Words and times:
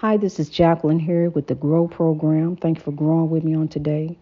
Hi, 0.00 0.16
this 0.16 0.40
is 0.40 0.48
Jacqueline 0.48 0.98
here 0.98 1.28
with 1.28 1.46
the 1.46 1.54
Grow 1.54 1.86
Program. 1.86 2.56
Thank 2.56 2.78
you 2.78 2.84
for 2.84 2.90
growing 2.90 3.28
with 3.28 3.44
me 3.44 3.54
on 3.54 3.68
today. 3.68 4.16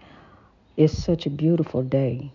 It's 0.77 0.93
such 0.93 1.25
a 1.25 1.31
beautiful 1.31 1.85
day. 1.85 2.33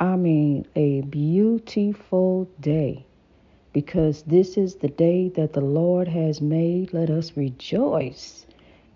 I 0.00 0.16
mean, 0.16 0.66
a 0.74 1.02
beautiful 1.02 2.48
day 2.58 3.04
because 3.74 4.22
this 4.22 4.56
is 4.56 4.76
the 4.76 4.88
day 4.88 5.28
that 5.36 5.52
the 5.52 5.60
Lord 5.60 6.08
has 6.08 6.40
made. 6.40 6.94
Let 6.94 7.10
us 7.10 7.36
rejoice 7.36 8.46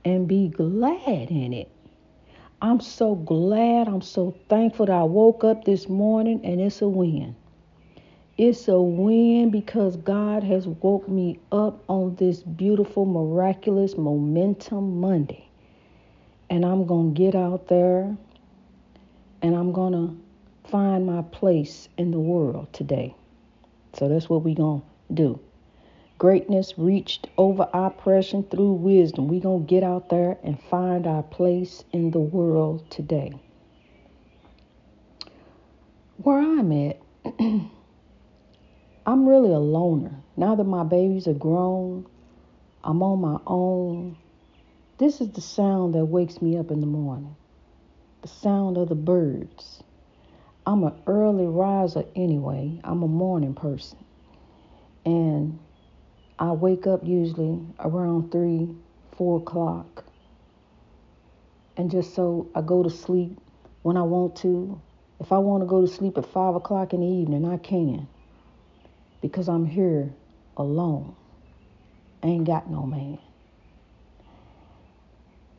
and 0.02 0.26
be 0.26 0.48
glad 0.48 1.28
in 1.30 1.52
it. 1.52 1.70
I'm 2.62 2.80
so 2.80 3.16
glad, 3.16 3.86
I'm 3.86 4.00
so 4.00 4.34
thankful 4.48 4.86
that 4.86 4.92
I 4.94 5.02
woke 5.02 5.44
up 5.44 5.64
this 5.66 5.90
morning 5.90 6.40
and 6.42 6.58
it's 6.58 6.80
a 6.80 6.88
win. 6.88 7.36
It's 8.38 8.68
a 8.68 8.80
win 8.80 9.50
because 9.50 9.96
God 9.96 10.44
has 10.44 10.68
woke 10.68 11.08
me 11.08 11.40
up 11.50 11.82
on 11.88 12.14
this 12.14 12.40
beautiful, 12.40 13.04
miraculous 13.04 13.96
momentum 13.96 15.00
Monday. 15.00 15.48
And 16.48 16.64
I'm 16.64 16.86
going 16.86 17.14
to 17.14 17.18
get 17.18 17.34
out 17.34 17.66
there 17.66 18.16
and 19.42 19.56
I'm 19.56 19.72
going 19.72 19.92
to 19.92 20.70
find 20.70 21.04
my 21.04 21.22
place 21.22 21.88
in 21.98 22.12
the 22.12 22.20
world 22.20 22.72
today. 22.72 23.12
So 23.94 24.08
that's 24.08 24.28
what 24.28 24.44
we're 24.44 24.54
going 24.54 24.82
to 24.82 25.14
do. 25.14 25.40
Greatness 26.18 26.74
reached 26.78 27.26
over 27.38 27.68
oppression 27.72 28.44
through 28.44 28.74
wisdom. 28.74 29.26
We're 29.26 29.40
going 29.40 29.66
to 29.66 29.68
get 29.68 29.82
out 29.82 30.10
there 30.10 30.38
and 30.44 30.62
find 30.62 31.08
our 31.08 31.24
place 31.24 31.82
in 31.92 32.12
the 32.12 32.20
world 32.20 32.88
today. 32.88 33.32
Where 36.18 36.38
I'm 36.38 36.70
at, 36.70 37.00
I'm 39.08 39.26
really 39.26 39.54
a 39.54 39.58
loner. 39.58 40.20
Now 40.36 40.54
that 40.54 40.64
my 40.64 40.84
babies 40.84 41.26
are 41.28 41.32
grown, 41.32 42.06
I'm 42.84 43.02
on 43.02 43.22
my 43.22 43.38
own. 43.46 44.18
This 44.98 45.22
is 45.22 45.30
the 45.30 45.40
sound 45.40 45.94
that 45.94 46.04
wakes 46.04 46.42
me 46.42 46.58
up 46.58 46.70
in 46.70 46.80
the 46.82 46.86
morning 46.86 47.34
the 48.20 48.28
sound 48.28 48.76
of 48.76 48.90
the 48.90 48.94
birds. 48.94 49.82
I'm 50.66 50.84
an 50.84 50.92
early 51.06 51.46
riser 51.46 52.04
anyway, 52.14 52.78
I'm 52.84 53.02
a 53.02 53.08
morning 53.08 53.54
person. 53.54 53.96
And 55.06 55.58
I 56.38 56.52
wake 56.52 56.86
up 56.86 57.00
usually 57.02 57.60
around 57.78 58.30
3, 58.30 58.68
4 59.16 59.38
o'clock. 59.38 60.04
And 61.78 61.90
just 61.90 62.14
so 62.14 62.50
I 62.54 62.60
go 62.60 62.82
to 62.82 62.90
sleep 62.90 63.38
when 63.80 63.96
I 63.96 64.02
want 64.02 64.36
to. 64.42 64.78
If 65.18 65.32
I 65.32 65.38
want 65.38 65.62
to 65.62 65.66
go 65.66 65.80
to 65.80 65.88
sleep 65.90 66.18
at 66.18 66.26
5 66.26 66.56
o'clock 66.56 66.92
in 66.92 67.00
the 67.00 67.06
evening, 67.06 67.46
I 67.46 67.56
can 67.56 68.06
because 69.20 69.48
I'm 69.48 69.66
here 69.66 70.12
alone. 70.56 71.14
Ain't 72.22 72.46
got 72.46 72.70
no 72.70 72.82
man. 72.84 73.18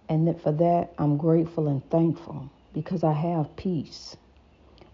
And 0.09 0.27
that 0.27 0.41
for 0.41 0.51
that, 0.53 0.93
I'm 0.97 1.17
grateful 1.17 1.67
and 1.67 1.87
thankful 1.89 2.49
because 2.73 3.03
I 3.03 3.13
have 3.13 3.55
peace. 3.55 4.17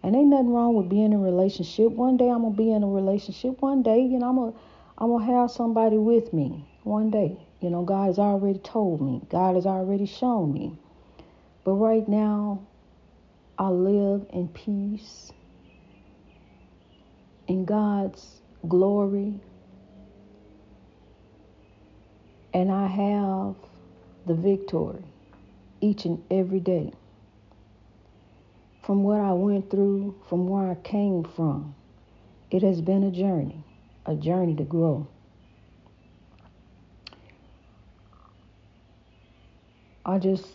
And 0.04 0.16
ain't 0.16 0.28
nothing 0.28 0.54
wrong 0.54 0.76
with 0.76 0.90
being 0.90 1.06
in 1.06 1.14
a 1.14 1.20
relationship. 1.20 1.92
One 1.92 2.18
day 2.18 2.30
I'm 2.30 2.44
gonna 2.44 2.56
be 2.56 2.72
in 2.72 2.84
a 2.84 2.88
relationship. 2.88 3.62
One 3.62 3.82
day, 3.82 4.02
you 4.02 4.20
know, 4.20 4.30
I'm 4.30 4.36
gonna 4.36 4.54
I'm 4.98 5.10
gonna 5.10 5.26
have 5.26 5.52
somebody 5.52 5.98
with 5.98 6.32
me. 6.34 6.68
One 6.84 7.10
day, 7.10 7.38
you 7.62 7.70
know, 7.70 7.84
God 7.84 8.08
has 8.08 8.20
already 8.20 8.60
told 8.60 9.02
me. 9.02 9.22
God 9.30 9.56
has 9.56 9.66
already 9.66 10.06
shown 10.06 10.54
me. 10.54 10.78
But 11.64 11.74
right 11.74 12.08
now, 12.08 12.62
I 13.58 13.70
live 13.70 14.28
in 14.32 14.50
peace 14.50 15.32
in 17.48 17.66
God's 17.66 18.42
glory. 18.70 19.40
And 22.54 22.72
I 22.72 22.88
have 22.88 23.56
the 24.26 24.34
victory 24.34 25.04
each 25.82 26.06
and 26.06 26.24
every 26.32 26.60
day. 26.60 26.92
From 28.84 29.04
what 29.04 29.20
I 29.20 29.34
went 29.34 29.70
through, 29.70 30.16
from 30.30 30.48
where 30.48 30.70
I 30.70 30.76
came 30.76 31.24
from, 31.24 31.76
it 32.52 32.62
has 32.64 32.82
been 32.82 33.04
a 33.04 33.12
journey, 33.12 33.64
a 34.06 34.16
journey 34.16 34.56
to 34.56 34.64
grow. 34.64 35.08
I 40.06 40.20
just, 40.20 40.46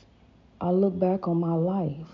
I 0.61 0.71
look 0.71 0.99
back 0.99 1.27
on 1.27 1.41
my 1.41 1.55
life. 1.55 2.07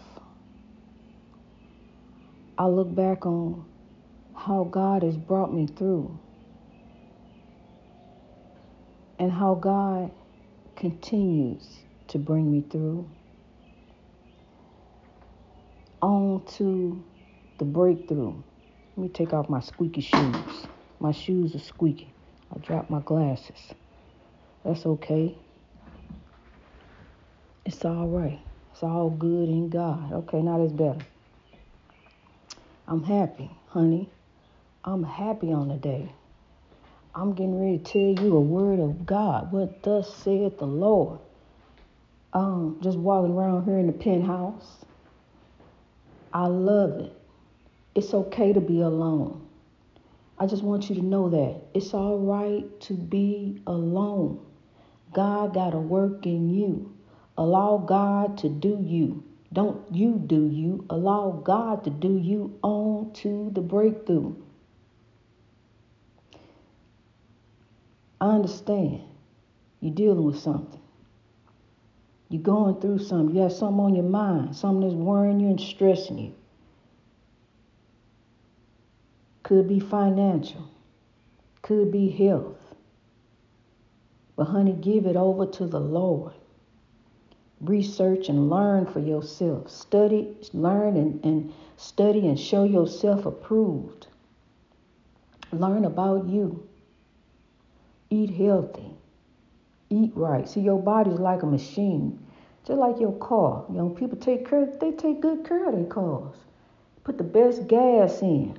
I 2.57 2.67
look 2.67 2.95
back 2.95 3.27
on 3.27 3.67
how 4.37 4.65
God 4.65 5.03
has 5.03 5.17
brought 5.17 5.53
me 5.53 5.67
through 5.67 6.21
and 9.19 9.33
how 9.33 9.55
God 9.55 10.13
continues 10.77 11.67
to 12.09 12.19
bring 12.19 12.51
me 12.53 12.63
through 12.71 13.11
on 16.03 16.45
to 16.47 17.05
the 17.59 17.65
breakthrough. 17.65 18.43
Let 18.97 19.03
me 19.03 19.09
take 19.09 19.33
off 19.33 19.49
my 19.49 19.61
squeaky 19.61 20.03
shoes. 20.03 20.67
My 21.01 21.13
shoes 21.13 21.55
are 21.55 21.61
squeaky. 21.61 22.15
I 22.55 22.59
dropped 22.59 22.91
my 22.91 23.01
glasses. 23.01 23.73
That's 24.65 24.87
okay. 24.87 25.39
It's 27.65 27.85
all 27.85 28.09
right. 28.09 28.41
It's 28.73 28.83
all 28.83 29.11
good 29.11 29.49
in 29.49 29.71
God. 29.71 30.13
Okay, 30.13 30.43
now 30.43 30.59
that's 30.59 30.73
better. 30.73 31.05
I'm 32.89 33.03
happy, 33.05 33.51
honey. 33.69 34.11
I'm 34.89 35.03
happy 35.03 35.53
on 35.53 35.67
the 35.67 35.75
day. 35.75 36.13
I'm 37.13 37.33
getting 37.35 37.61
ready 37.61 37.79
to 37.79 37.85
tell 37.85 38.25
you 38.25 38.37
a 38.37 38.41
word 38.41 38.79
of 38.79 39.05
God. 39.05 39.51
What 39.51 39.83
thus 39.83 40.15
saith 40.15 40.59
the 40.59 40.67
Lord. 40.67 41.19
Um, 42.33 42.79
just 42.83 42.97
walking 42.97 43.33
around 43.33 43.65
here 43.65 43.79
in 43.79 43.89
the 43.89 43.93
penthouse. 43.93 44.85
I 46.33 46.47
love 46.47 47.01
it. 47.01 47.13
It's 47.97 48.15
okay 48.15 48.53
to 48.53 48.61
be 48.61 48.81
alone. 48.81 49.49
I 50.39 50.47
just 50.47 50.63
want 50.63 50.89
you 50.89 50.95
to 50.97 51.03
know 51.05 51.31
that. 51.31 51.63
It's 51.75 51.93
all 51.93 52.19
right 52.19 52.65
to 52.83 52.95
be 52.95 53.61
alone. 53.67 54.39
God 55.13 55.53
got 55.53 55.71
to 55.71 55.79
work 55.79 56.27
in 56.27 56.55
you. 56.55 56.95
Allow 57.37 57.79
God 57.79 58.39
to 58.39 58.49
do 58.49 58.79
you. 58.81 59.25
Don't 59.53 59.93
you 59.93 60.23
do 60.25 60.47
you. 60.47 60.85
Allow 60.91 61.43
God 61.45 61.83
to 61.85 61.91
do 61.91 62.19
you 62.19 62.57
on 62.63 63.13
to 63.15 63.51
the 63.53 63.63
breakthrough. 63.63 64.37
I 68.21 68.29
understand 68.29 69.03
you're 69.81 69.95
dealing 69.95 70.25
with 70.25 70.39
something. 70.39 70.81
You're 72.29 72.43
going 72.43 72.81
through 72.81 72.99
something. 72.99 73.37
You 73.37 73.43
have 73.43 73.53
something 73.53 73.81
on 73.81 73.95
your 73.95 74.05
mind, 74.05 74.57
something 74.57 74.81
that's 74.81 74.95
worrying 74.95 75.39
you 75.39 75.49
and 75.49 75.61
stressing 75.61 76.19
you. 76.19 76.35
Could 79.43 79.69
be 79.69 79.79
financial, 79.79 80.69
could 81.63 81.93
be 81.93 82.11
health. 82.11 82.57
But, 84.35 84.47
honey, 84.47 84.73
give 84.73 85.07
it 85.07 85.17
over 85.17 85.47
to 85.47 85.67
the 85.67 85.81
Lord. 85.81 86.35
Research 87.61 88.29
and 88.29 88.51
learn 88.51 88.85
for 88.87 89.01
yourself. 89.01 89.71
Study, 89.71 90.37
learn, 90.53 90.97
and, 90.97 91.25
and 91.25 91.55
study 91.77 92.27
and 92.27 92.39
show 92.39 92.65
yourself 92.65 93.25
approved. 93.25 94.09
Learn 95.53 95.87
about 95.87 96.29
you. 96.29 96.69
Eat 98.11 98.31
healthy. 98.31 98.93
Eat 99.91 100.13
right. 100.15 100.49
See, 100.49 100.61
your 100.61 100.81
body's 100.81 101.19
like 101.19 101.43
a 101.43 101.47
machine, 101.47 102.19
just 102.67 102.79
like 102.79 103.01
your 103.01 103.13
car. 103.13 103.65
You 103.69 103.77
know, 103.77 103.89
people 103.91 104.19
take 104.19 104.49
care. 104.49 104.67
They 104.81 104.93
take 104.93 105.21
good 105.21 105.45
care 105.47 105.69
of 105.69 105.75
their 105.75 105.85
cars. 105.85 106.37
Put 107.05 107.19
the 107.19 107.25
best 107.25 107.69
gas 107.69 108.21
in, 108.23 108.59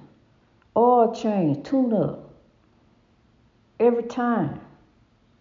oil 0.75 1.13
change, 1.13 1.67
tune 1.67 1.93
up 1.93 2.33
every 3.79 4.03
time, 4.03 4.61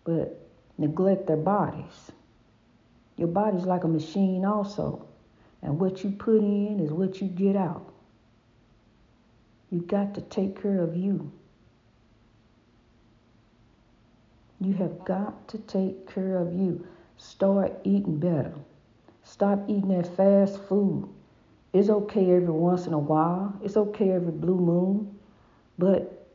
but 0.05 0.49
neglect 0.79 1.27
their 1.27 1.37
bodies. 1.37 2.11
Your 3.17 3.29
body's 3.29 3.65
like 3.65 3.85
a 3.85 3.89
machine, 3.89 4.45
also, 4.45 5.07
and 5.63 5.79
what 5.79 6.05
you 6.05 6.11
put 6.11 6.43
in 6.43 6.81
is 6.81 6.91
what 6.91 7.21
you 7.21 7.29
get 7.29 7.57
out. 7.57 7.93
You 9.71 9.81
got 9.81 10.15
to 10.15 10.21
take 10.21 10.61
care 10.61 10.81
of 10.81 10.97
you. 10.97 11.33
You 14.61 14.75
have 14.75 15.05
got 15.05 15.49
to 15.49 15.59
take 15.59 16.13
care 16.13 16.39
of 16.39 16.53
you. 16.53 16.87
Start 17.19 17.73
eating 17.85 18.19
better. 18.19 18.55
Stop 19.23 19.65
eating 19.69 19.89
that 19.89 20.17
fast 20.17 20.63
food. 20.63 21.09
It's 21.73 21.91
okay 21.91 22.31
every 22.31 22.49
once 22.49 22.87
in 22.87 22.95
a 22.95 22.99
while, 22.99 23.55
it's 23.63 23.77
okay 23.77 24.13
every 24.13 24.33
blue 24.33 24.57
moon, 24.57 25.19
but 25.79 26.27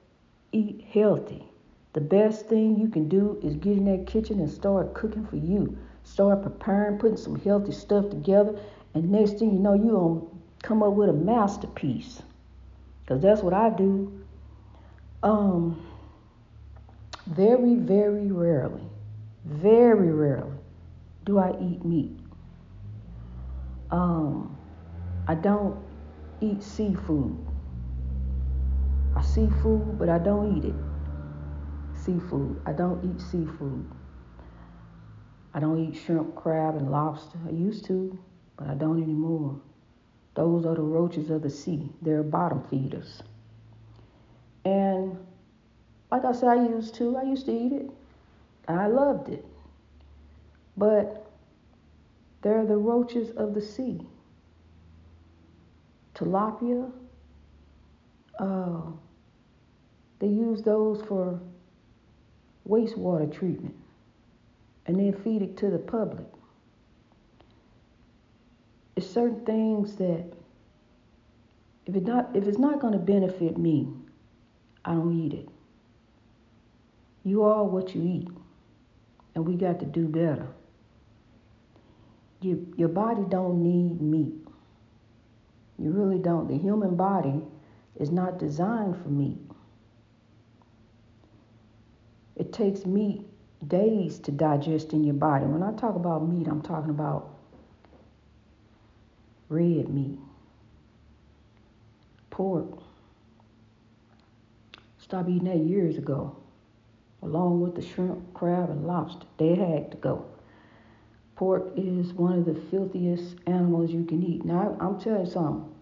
eat 0.51 0.85
healthy. 0.91 1.45
The 1.93 2.01
best 2.01 2.47
thing 2.47 2.79
you 2.79 2.89
can 2.89 3.09
do 3.09 3.39
is 3.41 3.55
get 3.55 3.77
in 3.77 3.85
that 3.85 4.07
kitchen 4.07 4.39
and 4.39 4.49
start 4.49 4.93
cooking 4.93 5.25
for 5.25 5.37
you. 5.37 5.77
Start 6.03 6.43
preparing, 6.43 6.99
putting 6.99 7.17
some 7.17 7.39
healthy 7.39 7.71
stuff 7.71 8.09
together, 8.09 8.59
and 8.93 9.11
next 9.11 9.39
thing 9.39 9.51
you 9.51 9.59
know, 9.59 9.73
you're 9.73 9.91
going 9.91 10.21
to 10.21 10.67
come 10.67 10.83
up 10.83 10.93
with 10.93 11.09
a 11.09 11.13
masterpiece. 11.13 12.21
Because 13.03 13.21
that's 13.21 13.41
what 13.41 13.53
I 13.53 13.69
do. 13.71 14.23
Um, 15.23 15.81
very, 17.33 17.75
very 17.75 18.31
rarely 18.31 18.91
very 19.45 20.11
rarely 20.11 20.57
do 21.25 21.37
I 21.37 21.51
eat 21.61 21.83
meat. 21.83 22.17
Um, 23.91 24.57
I 25.27 25.35
don't 25.35 25.77
eat 26.39 26.63
seafood. 26.63 27.37
I 29.15 29.21
see 29.21 29.47
food, 29.61 29.97
but 29.99 30.09
I 30.09 30.17
don't 30.17 30.57
eat 30.57 30.65
it. 30.65 30.75
Seafood. 31.99 32.61
I 32.65 32.71
don't 32.71 33.03
eat 33.03 33.21
seafood. 33.21 33.85
I 35.53 35.59
don't 35.59 35.77
eat 35.77 35.99
shrimp, 35.99 36.33
crab, 36.35 36.75
and 36.75 36.89
lobster. 36.89 37.37
I 37.45 37.51
used 37.51 37.85
to, 37.85 38.17
but 38.57 38.67
I 38.67 38.73
don't 38.73 39.03
anymore. 39.03 39.59
Those 40.33 40.65
are 40.65 40.75
the 40.75 40.81
roaches 40.81 41.29
of 41.29 41.41
the 41.41 41.49
sea. 41.49 41.89
They're 42.01 42.23
bottom 42.23 42.63
feeders. 42.69 43.21
And 44.63 45.17
like 46.11 46.25
I 46.25 46.33
said, 46.33 46.49
I 46.49 46.67
used 46.67 46.95
to. 46.95 47.17
I 47.17 47.23
used 47.23 47.45
to 47.45 47.51
eat 47.53 47.71
it. 47.71 47.89
I 48.67 48.87
loved 48.87 49.29
it. 49.29 49.45
But 50.77 51.31
they're 52.41 52.65
the 52.65 52.77
roaches 52.77 53.31
of 53.31 53.53
the 53.53 53.61
sea. 53.61 54.01
Tilapia, 56.15 56.91
uh, 58.39 58.81
they 60.19 60.27
use 60.27 60.61
those 60.61 61.01
for 61.03 61.39
wastewater 62.67 63.31
treatment 63.33 63.75
and 64.85 64.99
then 64.99 65.13
feed 65.23 65.41
it 65.41 65.57
to 65.57 65.69
the 65.69 65.79
public. 65.79 66.25
It's 68.95 69.09
certain 69.09 69.43
things 69.45 69.95
that 69.95 70.25
if 71.85 71.95
it 71.95 72.03
not 72.03 72.35
if 72.35 72.45
it's 72.47 72.59
not 72.59 72.79
going 72.79 72.93
to 72.93 72.99
benefit 72.99 73.57
me, 73.57 73.87
I 74.85 74.93
don't 74.93 75.17
eat 75.25 75.33
it. 75.33 75.49
You 77.23 77.43
are 77.43 77.63
what 77.63 77.93
you 77.93 78.03
eat, 78.03 78.29
and 79.35 79.45
we 79.45 79.55
got 79.55 79.79
to 79.79 79.85
do 79.85 80.07
better. 80.07 80.47
You, 82.41 82.73
your 82.75 82.89
body 82.89 83.23
don't 83.29 83.61
need 83.61 84.01
meat. 84.01 84.33
You 85.77 85.91
really 85.91 86.17
don't. 86.17 86.47
The 86.47 86.57
human 86.57 86.95
body 86.95 87.41
is 87.99 88.09
not 88.09 88.39
designed 88.39 89.01
for 89.01 89.09
meat. 89.09 89.37
It 92.35 92.51
takes 92.51 92.85
meat 92.85 93.23
days 93.67 94.17
to 94.19 94.31
digest 94.31 94.93
in 94.93 95.03
your 95.03 95.13
body. 95.13 95.45
When 95.45 95.61
I 95.61 95.73
talk 95.73 95.95
about 95.95 96.27
meat, 96.27 96.47
I'm 96.47 96.61
talking 96.61 96.89
about 96.89 97.35
red 99.49 99.89
meat, 99.89 100.17
pork. 102.31 102.79
Stop 104.97 105.29
eating 105.29 105.43
that 105.43 105.57
years 105.57 105.97
ago, 105.97 106.35
along 107.21 107.61
with 107.61 107.75
the 107.75 107.81
shrimp, 107.81 108.33
crab, 108.33 108.69
and 108.69 108.85
lobster. 108.85 109.25
They 109.37 109.55
had 109.55 109.91
to 109.91 109.97
go. 109.97 110.25
Pork 111.35 111.71
is 111.75 112.13
one 112.13 112.37
of 112.37 112.45
the 112.45 112.55
filthiest 112.69 113.35
animals 113.47 113.91
you 113.91 114.05
can 114.05 114.21
eat. 114.23 114.45
Now, 114.45 114.77
I'm 114.79 114.99
telling 114.99 115.25
you 115.25 115.31
something. 115.31 115.73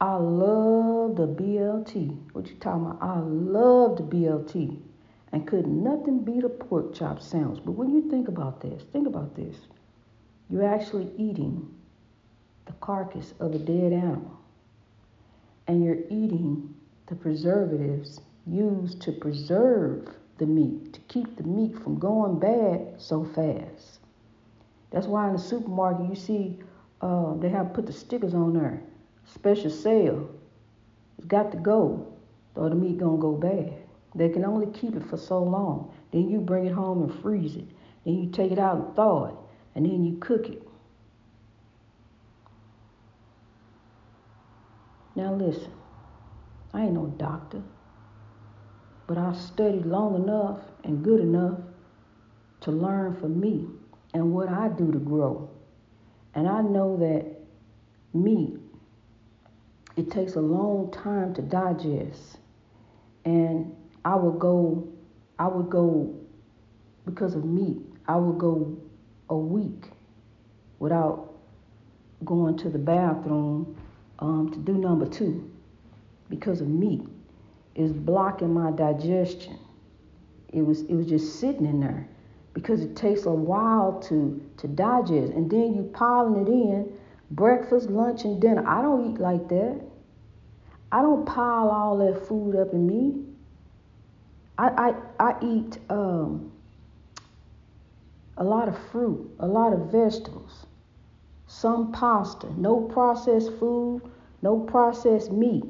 I 0.00 0.14
love 0.14 1.16
the 1.16 1.26
BLT. 1.26 2.16
What 2.32 2.48
you 2.48 2.54
talking 2.56 2.86
about? 2.86 3.02
I 3.02 3.18
love 3.18 3.96
the 3.96 4.04
BLT 4.04 4.78
and 5.32 5.46
could 5.46 5.66
nothing 5.66 6.20
beat 6.20 6.44
a 6.44 6.48
pork 6.48 6.94
chop 6.94 7.20
sandwich. 7.20 7.60
But 7.64 7.72
when 7.72 7.90
you 7.90 8.08
think 8.10 8.28
about 8.28 8.60
this, 8.60 8.82
think 8.92 9.06
about 9.06 9.34
this. 9.34 9.56
You're 10.48 10.66
actually 10.66 11.10
eating 11.16 11.68
the 12.66 12.72
carcass 12.74 13.34
of 13.40 13.54
a 13.54 13.58
dead 13.58 13.92
animal, 13.92 14.38
and 15.66 15.84
you're 15.84 16.04
eating 16.08 16.74
the 17.06 17.14
preservatives 17.14 18.20
used 18.46 19.02
to 19.02 19.12
preserve 19.12 20.08
the 20.38 20.46
meat, 20.46 20.92
to 20.94 21.00
keep 21.00 21.36
the 21.36 21.42
meat 21.42 21.76
from 21.82 21.98
going 21.98 22.38
bad 22.38 23.00
so 23.00 23.24
fast. 23.24 23.98
That's 24.90 25.06
why 25.06 25.26
in 25.26 25.34
the 25.34 25.38
supermarket 25.38 26.08
you 26.08 26.14
see 26.14 26.58
uh, 27.00 27.34
they 27.34 27.48
have 27.48 27.74
put 27.74 27.86
the 27.86 27.92
stickers 27.92 28.34
on 28.34 28.54
there, 28.54 28.82
special 29.26 29.70
sale. 29.70 30.28
It's 31.18 31.26
got 31.26 31.52
to 31.52 31.58
go, 31.58 32.06
or 32.54 32.68
the 32.68 32.74
meat 32.74 32.98
gonna 32.98 33.18
go 33.18 33.32
bad. 33.32 33.74
They 34.14 34.28
can 34.28 34.44
only 34.44 34.66
keep 34.72 34.96
it 34.96 35.04
for 35.04 35.16
so 35.16 35.42
long. 35.42 35.94
Then 36.12 36.28
you 36.28 36.40
bring 36.40 36.66
it 36.66 36.72
home 36.72 37.02
and 37.02 37.20
freeze 37.20 37.56
it. 37.56 37.66
Then 38.04 38.14
you 38.14 38.30
take 38.30 38.50
it 38.50 38.58
out 38.58 38.76
and 38.76 38.96
thaw 38.96 39.26
it. 39.26 39.34
And 39.74 39.84
then 39.84 40.04
you 40.04 40.16
cook 40.18 40.48
it. 40.48 40.62
Now 45.14 45.34
listen, 45.34 45.72
I 46.72 46.82
ain't 46.82 46.92
no 46.92 47.06
doctor, 47.06 47.62
but 49.08 49.16
I've 49.16 49.38
studied 49.38 49.86
long 49.86 50.14
enough 50.22 50.60
and 50.84 51.02
good 51.02 51.20
enough 51.20 51.58
to 52.60 52.70
learn 52.70 53.16
for 53.16 53.28
me 53.28 53.66
and 54.12 54.32
what 54.32 54.50
I 54.50 54.68
do 54.68 54.92
to 54.92 54.98
grow. 54.98 55.50
And 56.34 56.46
I 56.46 56.60
know 56.60 56.98
that 56.98 57.24
meat, 58.12 58.58
it 59.96 60.10
takes 60.10 60.34
a 60.34 60.40
long 60.40 60.92
time 60.92 61.34
to 61.34 61.42
digest. 61.42 62.38
And 63.24 63.74
I 64.04 64.14
would 64.14 64.38
go, 64.38 64.86
I 65.38 65.48
would 65.48 65.70
go 65.70 66.14
because 67.06 67.34
of 67.34 67.46
meat. 67.46 67.78
I 68.06 68.16
would 68.16 68.38
go 68.38 68.76
a 69.30 69.36
week 69.36 69.86
without 70.80 71.34
going 72.26 72.58
to 72.58 72.68
the 72.68 72.78
bathroom 72.78 73.74
um, 74.18 74.50
to 74.52 74.58
do 74.58 74.74
number 74.74 75.06
two 75.06 75.50
because 76.28 76.60
of 76.60 76.68
meat. 76.68 77.02
It's 77.78 77.92
blocking 77.92 78.52
my 78.52 78.72
digestion. 78.72 79.58
It 80.52 80.62
was 80.62 80.82
it 80.82 80.94
was 80.94 81.06
just 81.06 81.38
sitting 81.38 81.64
in 81.64 81.80
there 81.80 82.08
because 82.52 82.82
it 82.82 82.96
takes 82.96 83.24
a 83.24 83.32
while 83.32 84.00
to 84.08 84.42
to 84.56 84.66
digest, 84.66 85.32
and 85.32 85.48
then 85.48 85.74
you 85.74 85.90
piling 85.94 86.42
it 86.42 86.48
in 86.48 86.92
breakfast, 87.30 87.88
lunch, 87.88 88.24
and 88.24 88.40
dinner. 88.40 88.66
I 88.66 88.82
don't 88.82 89.12
eat 89.12 89.20
like 89.20 89.48
that. 89.48 89.80
I 90.90 91.02
don't 91.02 91.24
pile 91.24 91.68
all 91.68 91.98
that 91.98 92.26
food 92.26 92.56
up 92.56 92.72
in 92.72 92.86
me. 92.86 93.24
I, 94.58 94.92
I, 95.20 95.30
I 95.30 95.36
eat 95.44 95.78
um, 95.88 96.50
a 98.38 98.44
lot 98.44 98.66
of 98.68 98.76
fruit, 98.90 99.30
a 99.38 99.46
lot 99.46 99.72
of 99.72 99.92
vegetables, 99.92 100.66
some 101.46 101.92
pasta, 101.92 102.48
no 102.58 102.80
processed 102.80 103.52
food, 103.58 104.02
no 104.42 104.58
processed 104.58 105.30
meat. 105.30 105.64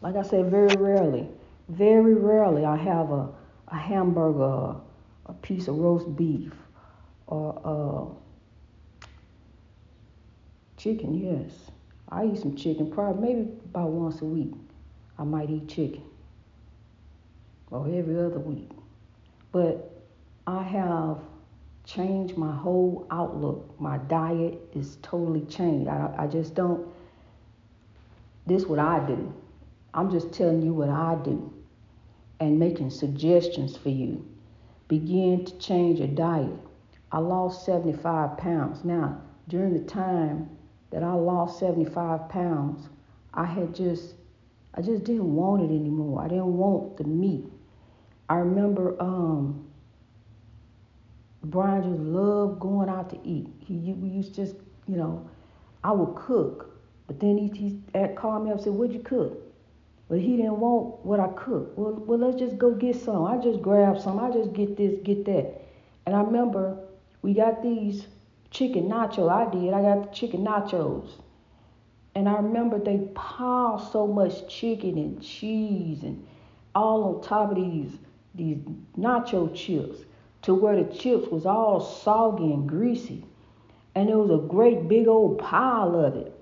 Like 0.00 0.16
I 0.16 0.22
said, 0.22 0.50
very 0.50 0.76
rarely, 0.76 1.28
very 1.68 2.14
rarely 2.14 2.64
I 2.64 2.76
have 2.76 3.10
a, 3.10 3.28
a 3.68 3.76
hamburger, 3.76 4.76
a 5.26 5.32
piece 5.42 5.68
of 5.68 5.76
roast 5.76 6.14
beef, 6.16 6.52
or 7.26 8.14
uh, 9.04 9.08
chicken, 10.76 11.14
yes. 11.14 11.52
I 12.08 12.26
eat 12.26 12.38
some 12.38 12.56
chicken, 12.56 12.90
probably 12.90 13.34
maybe 13.34 13.50
about 13.66 13.90
once 13.90 14.22
a 14.22 14.24
week. 14.24 14.52
I 15.18 15.24
might 15.24 15.50
eat 15.50 15.68
chicken 15.68 16.02
or 17.70 17.86
every 17.86 18.18
other 18.18 18.38
week. 18.38 18.70
But 19.52 19.90
I 20.46 20.62
have 20.62 21.18
changed 21.84 22.36
my 22.36 22.54
whole 22.54 23.06
outlook. 23.10 23.78
My 23.80 23.98
diet 23.98 24.58
is 24.74 24.96
totally 25.02 25.44
changed. 25.46 25.88
I, 25.88 26.14
I 26.18 26.26
just 26.26 26.54
don't, 26.54 26.86
this 28.46 28.62
is 28.62 28.68
what 28.68 28.78
I 28.78 29.06
do. 29.06 29.32
I'm 29.94 30.10
just 30.10 30.32
telling 30.32 30.62
you 30.62 30.72
what 30.74 30.88
I 30.88 31.16
do 31.22 31.52
and 32.40 32.58
making 32.58 32.90
suggestions 32.90 33.76
for 33.76 33.88
you. 33.88 34.24
Begin 34.86 35.44
to 35.44 35.58
change 35.58 35.98
your 35.98 36.08
diet. 36.08 36.52
I 37.10 37.18
lost 37.18 37.64
75 37.64 38.36
pounds. 38.38 38.84
Now, 38.84 39.20
during 39.48 39.72
the 39.72 39.84
time 39.84 40.48
that 40.90 41.02
I 41.02 41.12
lost 41.12 41.58
75 41.58 42.28
pounds, 42.28 42.88
I 43.34 43.44
had 43.44 43.74
just, 43.74 44.14
I 44.74 44.82
just 44.82 45.04
didn't 45.04 45.34
want 45.34 45.62
it 45.62 45.74
anymore. 45.74 46.22
I 46.22 46.28
didn't 46.28 46.56
want 46.56 46.96
the 46.96 47.04
meat. 47.04 47.44
I 48.28 48.36
remember 48.36 49.00
um, 49.00 49.66
Brian 51.44 51.82
just 51.82 52.00
loved 52.00 52.60
going 52.60 52.88
out 52.88 53.10
to 53.10 53.18
eat. 53.24 53.48
He 53.60 53.74
used 53.74 54.34
just, 54.34 54.56
you 54.86 54.96
know, 54.96 55.28
I 55.82 55.92
would 55.92 56.14
cook, 56.16 56.78
but 57.06 57.20
then 57.20 57.38
he 57.38 57.80
he 57.94 58.08
called 58.14 58.44
me 58.44 58.50
up 58.50 58.56
and 58.56 58.64
said, 58.64 58.72
"What'd 58.74 58.94
you 58.94 59.02
cook?" 59.02 59.47
But 60.08 60.20
he 60.20 60.36
didn't 60.36 60.58
want 60.58 61.04
what 61.04 61.20
I 61.20 61.28
cooked. 61.28 61.78
Well, 61.78 62.02
well, 62.06 62.18
let's 62.18 62.38
just 62.38 62.56
go 62.56 62.72
get 62.72 62.96
some. 62.96 63.26
I 63.26 63.36
just 63.36 63.60
grab 63.60 64.00
some. 64.00 64.18
I 64.18 64.30
just 64.30 64.54
get 64.54 64.76
this, 64.76 64.98
get 65.04 65.26
that. 65.26 65.62
And 66.06 66.16
I 66.16 66.22
remember 66.22 66.78
we 67.20 67.34
got 67.34 67.62
these 67.62 68.06
chicken 68.50 68.88
nachos. 68.88 69.30
I 69.30 69.50
did. 69.50 69.74
I 69.74 69.82
got 69.82 70.10
the 70.10 70.16
chicken 70.16 70.44
nachos. 70.44 71.10
And 72.14 72.28
I 72.28 72.36
remember 72.36 72.78
they 72.78 73.08
piled 73.14 73.92
so 73.92 74.06
much 74.06 74.48
chicken 74.48 74.96
and 74.96 75.22
cheese 75.22 76.02
and 76.02 76.26
all 76.74 77.14
on 77.14 77.22
top 77.22 77.50
of 77.50 77.56
these 77.56 77.92
these 78.34 78.58
nacho 78.96 79.54
chips 79.54 80.00
to 80.42 80.54
where 80.54 80.82
the 80.82 80.94
chips 80.94 81.28
was 81.28 81.44
all 81.44 81.80
soggy 81.80 82.52
and 82.52 82.68
greasy. 82.68 83.24
And 83.94 84.08
there 84.08 84.18
was 84.18 84.30
a 84.30 84.46
great 84.46 84.88
big 84.88 85.08
old 85.08 85.38
pile 85.38 85.94
of 85.96 86.16
it. 86.16 86.37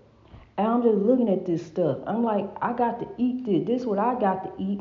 And 0.59 0.67
I'm 0.67 0.83
just 0.83 0.99
looking 0.99 1.29
at 1.29 1.45
this 1.47 1.65
stuff. 1.67 1.99
I'm 2.07 2.23
like, 2.25 2.47
I 2.63 2.73
got 2.73 3.01
to 3.01 3.09
eat 3.19 3.45
this. 3.45 3.67
This 3.67 3.81
is 3.83 3.87
what 3.87 3.99
I 3.99 4.19
got 4.19 4.45
to 4.45 4.63
eat. 4.63 4.81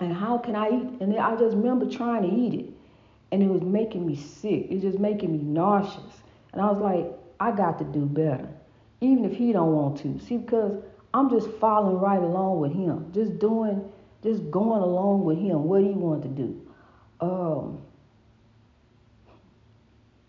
And 0.00 0.14
how 0.14 0.38
can 0.38 0.54
I 0.56 0.68
eat? 0.68 1.00
And 1.00 1.12
then 1.12 1.18
I 1.18 1.36
just 1.36 1.56
remember 1.56 1.88
trying 1.90 2.22
to 2.22 2.28
eat 2.28 2.54
it. 2.54 2.66
and 3.32 3.42
it 3.42 3.48
was 3.48 3.62
making 3.62 4.06
me 4.06 4.16
sick. 4.16 4.66
It 4.70 4.74
was 4.74 4.82
just 4.82 4.98
making 4.98 5.32
me 5.32 5.38
nauseous. 5.38 6.22
And 6.52 6.62
I 6.62 6.70
was 6.70 6.80
like, 6.80 7.06
I 7.40 7.50
got 7.54 7.78
to 7.78 7.84
do 7.84 8.06
better, 8.06 8.48
even 9.00 9.24
if 9.24 9.36
he 9.36 9.52
don't 9.52 9.72
want 9.72 9.98
to. 10.00 10.18
See, 10.26 10.38
because 10.38 10.82
I'm 11.12 11.28
just 11.30 11.50
following 11.60 11.98
right 11.98 12.22
along 12.22 12.60
with 12.60 12.72
him, 12.72 13.10
just 13.12 13.38
doing, 13.38 13.90
just 14.22 14.50
going 14.50 14.82
along 14.82 15.24
with 15.24 15.38
him. 15.38 15.64
What 15.64 15.82
he 15.82 15.90
wanted 15.90 16.36
to 16.36 16.42
do, 16.42 16.68
um, 17.20 17.82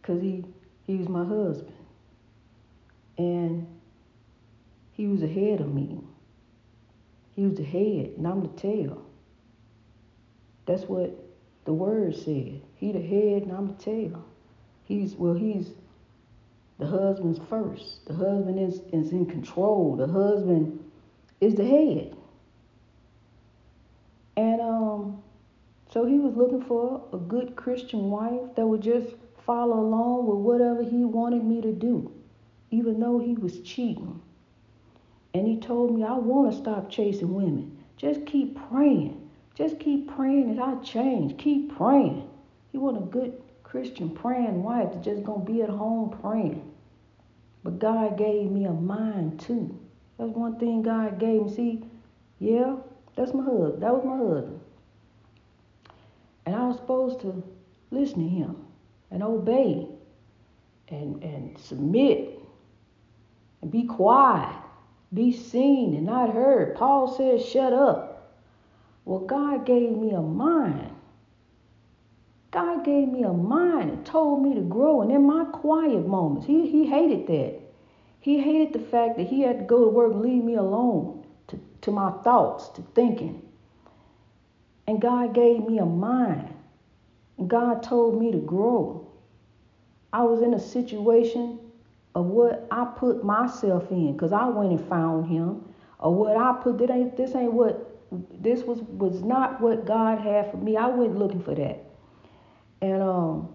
cause 0.03 0.21
he 0.21 0.43
he 0.85 0.95
was 0.95 1.07
my 1.09 1.23
husband, 1.25 1.73
and 3.17 3.67
he 4.97 5.05
was 5.05 5.21
ahead 5.21 5.61
of 5.61 5.73
me. 5.73 5.99
He 7.35 7.45
was 7.45 7.55
the 7.55 7.63
head, 7.63 8.13
and 8.17 8.27
I'm 8.27 8.41
the 8.41 8.47
tail. 8.59 9.05
That's 10.65 10.83
what 10.83 11.15
the 11.65 11.73
word 11.73 12.15
said. 12.15 12.61
He 12.75 12.91
the 12.91 12.99
head, 12.99 13.43
and 13.43 13.51
I'm 13.51 13.67
the 13.67 13.75
tail. 13.75 14.25
He's 14.85 15.13
well, 15.13 15.35
he's 15.35 15.69
the 16.79 16.87
husband's 16.87 17.39
first. 17.47 18.05
The 18.07 18.15
husband 18.15 18.59
is, 18.59 18.81
is 18.91 19.11
in 19.11 19.27
control. 19.27 19.95
The 19.95 20.07
husband 20.07 20.83
is 21.41 21.55
the 21.55 21.65
head. 21.65 22.15
And 24.35 24.61
um, 24.61 25.23
so 25.91 26.05
he 26.05 26.19
was 26.19 26.35
looking 26.35 26.63
for 26.63 27.03
a 27.13 27.17
good 27.17 27.55
Christian 27.55 28.09
wife 28.09 28.55
that 28.55 28.65
would 28.65 28.81
just 28.81 29.15
follow 29.45 29.79
along 29.79 30.27
with 30.27 30.37
whatever 30.39 30.83
he 30.83 31.03
wanted 31.03 31.43
me 31.43 31.61
to 31.61 31.71
do, 31.71 32.11
even 32.69 32.99
though 32.99 33.19
he 33.19 33.33
was 33.33 33.59
cheating. 33.61 34.21
And 35.37 35.47
he 35.47 35.59
told 35.59 35.95
me, 35.95 36.03
I 36.03 36.13
want 36.13 36.51
to 36.51 36.57
stop 36.57 36.89
chasing 36.89 37.31
women. 37.31 37.77
Just 37.95 38.25
keep 38.25 38.57
praying. 38.69 39.29
Just 39.53 39.79
keep 39.79 40.07
praying 40.07 40.55
that 40.55 40.63
I 40.63 40.75
change. 40.83 41.37
Keep 41.37 41.77
praying. 41.77 42.27
He 42.71 42.79
want 42.79 42.97
a 42.97 43.01
good 43.01 43.39
Christian 43.61 44.09
praying 44.09 44.63
wife 44.63 44.89
that's 44.91 45.05
just 45.05 45.23
going 45.23 45.45
to 45.45 45.51
be 45.51 45.61
at 45.61 45.69
home 45.69 46.17
praying. 46.21 46.71
But 47.63 47.77
God 47.77 48.17
gave 48.17 48.49
me 48.49 48.65
a 48.65 48.71
mind 48.71 49.39
too. 49.39 49.77
That's 50.17 50.31
one 50.31 50.57
thing 50.57 50.81
God 50.81 51.19
gave 51.19 51.43
me. 51.43 51.53
See, 51.53 51.83
yeah, 52.39 52.75
that's 53.15 53.33
my 53.33 53.43
husband. 53.43 53.83
That 53.83 53.93
was 53.93 54.05
my 54.05 54.17
husband. 54.17 54.59
And 56.47 56.55
I 56.55 56.63
was 56.67 56.77
supposed 56.77 57.21
to 57.21 57.43
listen 57.91 58.23
to 58.23 58.29
him 58.29 58.55
and 59.11 59.21
obey 59.21 59.87
and, 60.87 61.21
and 61.21 61.59
submit 61.59 62.39
and 63.61 63.71
be 63.71 63.83
quiet, 63.83 64.55
be 65.13 65.31
seen 65.31 65.93
and 65.93 66.05
not 66.05 66.33
heard. 66.33 66.75
Paul 66.75 67.07
says, 67.07 67.45
shut 67.45 67.73
up. 67.73 68.35
Well, 69.05 69.19
God 69.19 69.65
gave 69.65 69.91
me 69.91 70.11
a 70.11 70.21
mind 70.21 70.91
God 72.51 72.85
gave 72.85 73.09
me 73.09 73.23
a 73.23 73.33
mind 73.33 73.91
and 73.91 74.05
told 74.05 74.41
me 74.41 74.55
to 74.55 74.61
grow. 74.61 75.01
And 75.01 75.11
in 75.11 75.25
my 75.27 75.45
quiet 75.45 76.07
moments, 76.07 76.47
he, 76.47 76.67
he 76.67 76.87
hated 76.87 77.27
that. 77.27 77.59
He 78.19 78.39
hated 78.39 78.73
the 78.73 78.87
fact 78.87 79.17
that 79.17 79.27
he 79.27 79.41
had 79.41 79.59
to 79.59 79.65
go 79.65 79.83
to 79.83 79.89
work 79.89 80.13
and 80.13 80.21
leave 80.21 80.43
me 80.43 80.55
alone 80.55 81.25
to, 81.47 81.59
to 81.81 81.91
my 81.91 82.11
thoughts, 82.23 82.69
to 82.69 82.81
thinking. 82.95 83.41
And 84.87 85.01
God 85.01 85.33
gave 85.33 85.65
me 85.65 85.77
a 85.79 85.85
mind. 85.85 86.53
God 87.45 87.83
told 87.83 88.19
me 88.19 88.31
to 88.31 88.39
grow. 88.39 89.07
I 90.11 90.23
was 90.23 90.41
in 90.41 90.53
a 90.53 90.59
situation 90.59 91.59
of 92.17 92.25
what 92.25 92.67
I 92.71 92.83
put 92.97 93.23
myself 93.23 93.91
in 93.91 94.13
because 94.13 94.33
I 94.33 94.47
went 94.47 94.71
and 94.71 94.89
found 94.89 95.27
him. 95.27 95.63
Or 95.99 96.15
what 96.15 96.35
I 96.35 96.51
put, 96.63 96.79
this 96.79 96.89
ain't, 96.89 97.15
this 97.15 97.35
ain't 97.35 97.53
what, 97.53 97.95
this 98.41 98.63
was, 98.63 98.79
was 98.81 99.21
not 99.21 99.61
what 99.61 99.85
God 99.85 100.17
had 100.17 100.49
for 100.49 100.57
me. 100.57 100.77
I 100.77 100.87
went 100.87 101.15
looking 101.15 101.43
for 101.43 101.53
that. 101.53 101.83
And 102.81 103.03
um, 103.03 103.49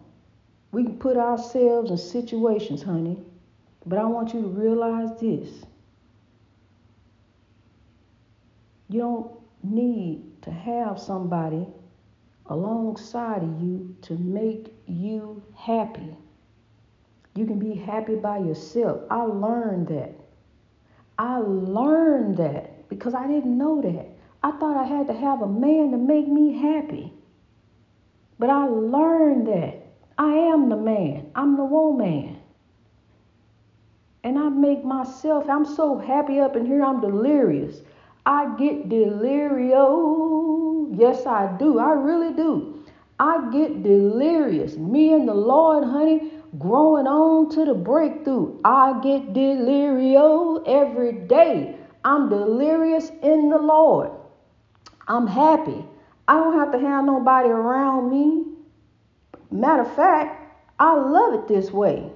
we 0.71 0.85
can 0.85 0.97
put 0.97 1.17
ourselves 1.17 1.91
in 1.91 1.99
situations, 1.99 2.85
honey, 2.85 3.19
but 3.85 3.99
I 3.99 4.05
want 4.05 4.33
you 4.33 4.43
to 4.43 4.47
realize 4.47 5.11
this. 5.21 5.65
You 8.89 9.01
don't 9.01 9.33
need 9.65 10.41
to 10.43 10.53
have 10.53 11.01
somebody 11.01 11.67
alongside 12.47 13.43
of 13.43 13.61
you 13.61 13.97
to 14.03 14.17
make 14.19 14.73
you 14.87 15.43
happy. 15.57 16.17
You 17.35 17.47
can 17.47 17.59
be 17.59 17.75
happy 17.75 18.17
by 18.17 18.39
yourself. 18.39 19.03
I 19.11 19.23
learned 19.23 19.89
that. 19.89 20.13
I 21.19 21.39
learned 21.39 22.37
that 22.39 22.89
because 22.89 23.15
I 23.15 23.27
didn't 23.27 23.57
know 23.57 23.81
that. 23.81 24.09
I 24.43 24.51
thought 24.59 24.77
I 24.77 24.85
had 24.85 25.07
to 25.07 25.15
have 25.15 25.41
a 25.41 25.49
man 25.49 25.93
to 25.93 25.99
make 25.99 26.29
me 26.29 26.59
happy. 26.59 27.13
But 28.39 28.51
I 28.51 28.67
learned 28.67 29.47
that 29.47 29.87
I 30.19 30.33
am 30.33 30.69
the 30.69 30.77
man, 30.77 31.31
I'm 31.35 31.57
the 31.57 31.65
woman. 31.65 32.39
And 34.25 34.39
I 34.39 34.49
make 34.51 34.85
myself, 34.85 35.49
I'm 35.49 35.65
so 35.65 35.99
happy 35.99 36.39
up 36.39 36.55
in 36.55 36.67
here, 36.67 36.85
I'm 36.85 37.01
delirious. 37.01 37.81
I 38.25 38.55
get 38.57 38.89
delirious. 38.89 39.73
Yes, 40.97 41.27
I 41.27 41.57
do. 41.59 41.79
I 41.79 41.93
really 41.93 42.33
do. 42.35 42.85
I 43.19 43.51
get 43.51 43.83
delirious. 43.83 44.77
Me 44.77 45.13
and 45.13 45.29
the 45.29 45.35
Lord, 45.35 45.85
honey, 45.85 46.31
growing 46.59 47.07
on 47.07 47.49
to 47.51 47.65
the 47.65 47.75
breakthrough. 47.75 48.61
I 48.65 49.01
get 49.03 49.33
delirious 49.33 50.63
every 50.67 51.13
day. 51.13 51.77
I'm 52.05 52.29
delirious 52.29 53.11
in 53.23 53.49
the 53.49 53.59
Lord. 53.59 54.11
I'm 55.09 55.27
happy. 55.27 55.85
I 56.29 56.35
don't 56.35 56.59
have 56.59 56.73
to 56.73 56.79
have 56.79 57.05
nobody 57.05 57.49
around 57.49 58.11
me. 58.11 58.45
Matter 59.51 59.83
of 59.83 59.95
fact, 59.95 60.57
I 60.79 60.95
love 60.95 61.35
it 61.35 61.49
this 61.49 61.71
way. 61.71 62.11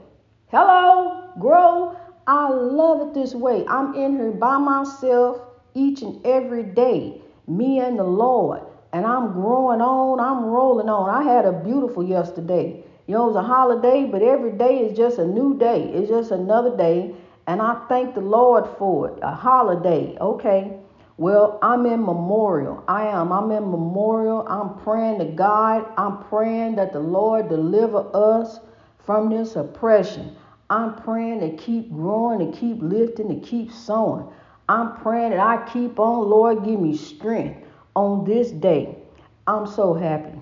Hello, 0.49 1.31
grow. 1.39 1.97
I 2.27 2.49
love 2.49 3.09
it 3.09 3.15
this 3.15 3.35
way. 3.35 3.65
I'm 3.69 3.95
in 3.95 4.17
here 4.17 4.33
by 4.33 4.59
myself 4.59 5.41
each 5.75 6.03
and 6.03 6.25
every 6.27 6.63
day, 6.63 7.21
me 7.47 7.81
and 7.81 7.99
the 7.99 8.05
Lord. 8.05 8.63
And 8.93 9.05
I'm 9.05 9.33
growing 9.33 9.81
on, 9.81 10.19
I'm 10.19 10.47
rolling 10.47 10.89
on. 10.89 11.11
I 11.11 11.23
had 11.23 11.45
a 11.45 11.53
beautiful 11.53 12.03
yesterday. 12.03 12.83
You 13.07 13.15
know, 13.15 13.25
it 13.25 13.35
was 13.35 13.37
a 13.37 13.43
holiday, 13.43 14.05
but 14.05 14.23
every 14.23 14.53
day 14.53 14.79
is 14.79 14.97
just 14.97 15.19
a 15.19 15.25
new 15.25 15.57
day. 15.57 15.91
It's 15.95 16.09
just 16.09 16.33
another 16.33 16.77
day. 16.77 17.15
And 17.47 17.63
I 17.63 17.75
thank 17.89 18.15
the 18.15 18.21
Lord 18.21 18.67
for 18.79 19.11
it. 19.11 19.19
A 19.23 19.33
holiday, 19.33 20.17
okay? 20.21 20.77
Well, 21.17 21.59
I'm 21.63 21.87
in 21.87 22.05
memorial. 22.05 22.83
I 22.89 23.07
am. 23.07 23.33
I'm 23.33 23.51
in 23.53 23.71
memorial. 23.71 24.47
I'm 24.49 24.77
praying 24.83 25.21
to 25.21 25.25
God. 25.25 25.87
I'm 25.97 26.25
praying 26.25 26.77
that 26.77 26.93
the 26.93 27.01
Lord 27.01 27.49
deliver 27.49 28.11
us 28.13 28.59
from 29.05 29.31
this 29.31 29.55
oppression. 29.55 30.37
I'm 30.69 30.97
praying 30.97 31.41
to 31.41 31.57
keep 31.57 31.93
growing, 31.93 32.51
to 32.51 32.59
keep 32.59 32.83
lifting, 32.83 33.29
to 33.29 33.47
keep 33.47 33.71
sowing. 33.71 34.29
I'm 34.69 34.97
praying 34.97 35.31
that 35.31 35.39
I 35.39 35.65
keep 35.73 36.01
on, 36.01 36.29
Lord, 36.29 36.65
give 36.65 36.81
me 36.81 36.97
strength 36.97 37.65
on 37.95 38.25
this 38.25 38.51
day. 38.51 38.99
I'm 39.47 39.67
so 39.67 39.95
happy. 39.95 40.41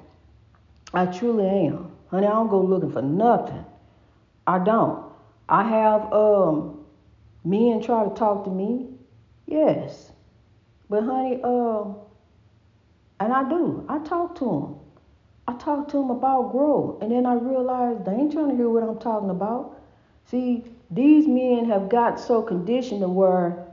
I 0.94 1.04
truly 1.06 1.46
am. 1.46 1.93
Honey, 2.08 2.26
I 2.26 2.30
don't 2.30 2.48
go 2.48 2.60
looking 2.60 2.92
for 2.92 3.02
nothing. 3.02 3.64
I 4.46 4.58
don't. 4.58 5.04
I 5.48 5.64
have 5.64 6.12
um 6.12 6.84
men 7.44 7.82
try 7.82 8.04
to 8.04 8.14
talk 8.14 8.44
to 8.44 8.50
me. 8.50 8.88
Yes. 9.46 10.12
But 10.88 11.04
honey, 11.04 11.40
uh, 11.42 11.84
and 13.20 13.32
I 13.32 13.48
do. 13.48 13.84
I 13.88 13.98
talk 13.98 14.36
to 14.38 14.44
them. 14.44 14.76
I 15.46 15.54
talk 15.58 15.88
to 15.88 15.98
them 15.98 16.10
about 16.10 16.52
growth, 16.52 17.02
and 17.02 17.12
then 17.12 17.26
I 17.26 17.34
realize 17.34 17.98
they 18.04 18.12
ain't 18.12 18.32
trying 18.32 18.50
to 18.50 18.56
hear 18.56 18.68
what 18.68 18.82
I'm 18.82 18.98
talking 18.98 19.30
about. 19.30 19.78
See, 20.26 20.64
these 20.90 21.26
men 21.26 21.66
have 21.66 21.88
got 21.88 22.18
so 22.18 22.42
conditioned 22.42 23.00
to 23.02 23.08
where 23.08 23.66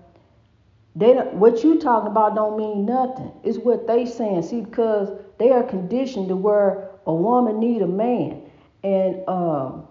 they 0.95 1.13
don't, 1.13 1.33
what 1.35 1.63
you 1.63 1.79
talking 1.79 2.11
about 2.11 2.35
don't 2.35 2.57
mean 2.57 2.85
nothing. 2.85 3.31
It's 3.43 3.57
what 3.57 3.87
they 3.87 4.05
saying. 4.05 4.43
See, 4.43 4.61
because 4.61 5.17
they 5.37 5.51
are 5.51 5.63
conditioned 5.63 6.27
to 6.27 6.35
where 6.35 6.90
a 7.05 7.13
woman 7.13 7.59
need 7.59 7.81
a 7.81 7.87
man, 7.87 8.49
and 8.83 9.27
um, 9.27 9.87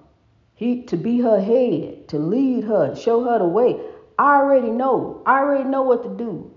he 0.55 0.83
to 0.85 0.97
be 0.97 1.21
her 1.21 1.41
head, 1.41 2.09
to 2.09 2.19
lead 2.19 2.65
her, 2.65 2.95
show 2.95 3.25
her 3.25 3.39
the 3.39 3.47
way. 3.47 3.81
I 4.19 4.37
already 4.37 4.71
know. 4.71 5.23
I 5.25 5.39
already 5.39 5.65
know 5.65 5.83
what 5.83 6.03
to 6.03 6.11
do. 6.11 6.51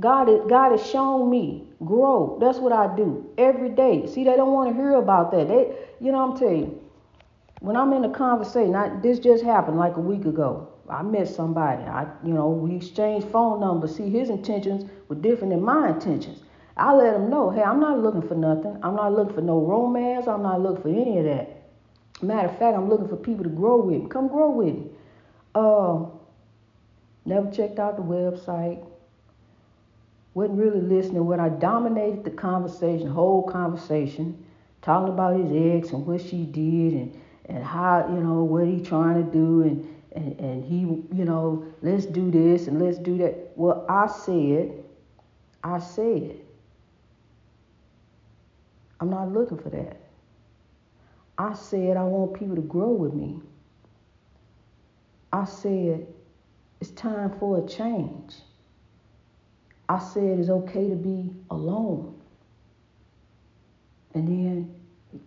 God, 0.00 0.48
God 0.48 0.72
has 0.72 0.90
shown 0.90 1.30
me 1.30 1.68
grow. 1.84 2.38
That's 2.40 2.58
what 2.58 2.72
I 2.72 2.94
do 2.96 3.30
every 3.38 3.68
day. 3.68 4.06
See, 4.06 4.24
they 4.24 4.36
don't 4.36 4.52
want 4.52 4.70
to 4.70 4.74
hear 4.74 4.94
about 4.94 5.30
that. 5.32 5.48
They, 5.48 5.76
you 6.00 6.10
know, 6.12 6.30
I'm 6.30 6.38
telling 6.38 6.58
you, 6.58 6.82
when 7.60 7.76
I'm 7.76 7.92
in 7.92 8.04
a 8.04 8.10
conversation, 8.10 8.74
I, 8.74 8.98
this 9.00 9.18
just 9.18 9.44
happened 9.44 9.78
like 9.78 9.96
a 9.96 10.00
week 10.00 10.24
ago. 10.24 10.68
I 10.88 11.02
met 11.02 11.28
somebody. 11.28 11.82
I, 11.84 12.06
you 12.24 12.32
know, 12.32 12.48
we 12.48 12.76
exchanged 12.76 13.28
phone 13.28 13.60
numbers. 13.60 13.96
See, 13.96 14.08
his 14.08 14.30
intentions 14.30 14.90
were 15.08 15.16
different 15.16 15.52
than 15.52 15.62
my 15.62 15.90
intentions. 15.90 16.40
I 16.80 16.94
let 16.94 17.14
him 17.14 17.30
know, 17.30 17.50
hey, 17.50 17.62
I'm 17.62 17.78
not 17.78 17.98
looking 17.98 18.26
for 18.26 18.34
nothing. 18.34 18.78
I'm 18.82 18.96
not 18.96 19.12
looking 19.12 19.34
for 19.34 19.42
no 19.42 19.60
romance. 19.60 20.26
I'm 20.26 20.42
not 20.42 20.60
looking 20.60 20.82
for 20.82 20.88
any 20.88 21.18
of 21.18 21.24
that. 21.26 21.62
Matter 22.22 22.48
of 22.48 22.58
fact, 22.58 22.76
I'm 22.76 22.88
looking 22.88 23.08
for 23.08 23.16
people 23.16 23.44
to 23.44 23.50
grow 23.50 23.80
with. 23.80 24.10
Come 24.10 24.28
grow 24.28 24.50
with 24.50 24.74
me. 24.74 24.86
Uh, 25.54 26.06
never 27.24 27.50
checked 27.50 27.78
out 27.78 27.96
the 27.96 28.02
website 28.02 28.84
wasn't 30.34 30.58
really 30.58 30.80
listening 30.80 31.26
when 31.26 31.40
I 31.40 31.48
dominated 31.48 32.24
the 32.24 32.30
conversation, 32.30 33.08
whole 33.08 33.42
conversation. 33.42 34.44
talking 34.82 35.12
about 35.12 35.38
his 35.38 35.50
ex 35.52 35.92
and 35.92 36.06
what 36.06 36.20
she 36.20 36.44
did 36.44 36.94
and, 36.94 37.20
and 37.46 37.64
how, 37.64 38.06
you 38.08 38.22
know, 38.22 38.44
what 38.44 38.66
he 38.66 38.80
trying 38.80 39.24
to 39.24 39.30
do 39.30 39.62
and, 39.62 39.96
and, 40.12 40.40
and 40.40 40.64
he, 40.64 40.80
you 40.80 41.24
know, 41.24 41.66
let's 41.82 42.06
do 42.06 42.30
this 42.30 42.68
and 42.68 42.80
let's 42.80 42.98
do 42.98 43.18
that. 43.18 43.52
Well, 43.56 43.84
I 43.88 44.06
said, 44.06 44.72
I 45.62 45.78
said, 45.80 46.36
I'm 49.00 49.10
not 49.10 49.32
looking 49.32 49.58
for 49.58 49.70
that. 49.70 49.96
I 51.38 51.54
said 51.54 51.96
I 51.96 52.04
want 52.04 52.34
people 52.34 52.54
to 52.54 52.62
grow 52.62 52.90
with 52.90 53.14
me. 53.14 53.40
I 55.32 55.44
said 55.44 56.06
it's 56.80 56.90
time 56.90 57.38
for 57.38 57.64
a 57.64 57.68
change. 57.68 58.34
I 59.88 59.98
said 59.98 60.38
it's 60.38 60.50
okay 60.50 60.88
to 60.88 60.96
be 60.96 61.30
alone. 61.50 62.20
And 64.14 64.28
then 64.28 64.74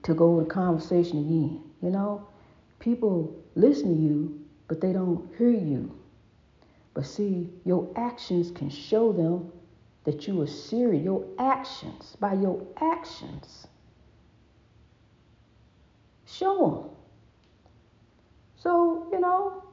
to 0.04 0.14
go 0.14 0.32
with 0.32 0.48
the 0.48 0.54
conversation 0.54 1.20
again. 1.20 1.64
You 1.82 1.90
know, 1.90 2.28
people 2.80 3.36
listen 3.56 3.96
to 3.96 4.02
you, 4.02 4.40
but 4.68 4.82
they 4.82 4.94
don't 4.94 5.30
hear 5.38 5.50
you. 5.50 5.98
But 6.94 7.06
see, 7.06 7.50
your 7.66 7.90
actions 7.96 8.52
can 8.52 8.70
show 8.70 9.12
them 9.12 9.52
that 10.04 10.28
you 10.28 10.42
are 10.42 10.48
serious. 10.48 11.04
Your 11.04 11.26
actions, 11.40 12.16
by 12.20 12.34
your 12.34 12.62
actions, 12.82 13.68
show 16.26 16.70
them. 16.84 16.90
So, 18.58 19.08
you 19.12 19.20
know, 19.20 19.64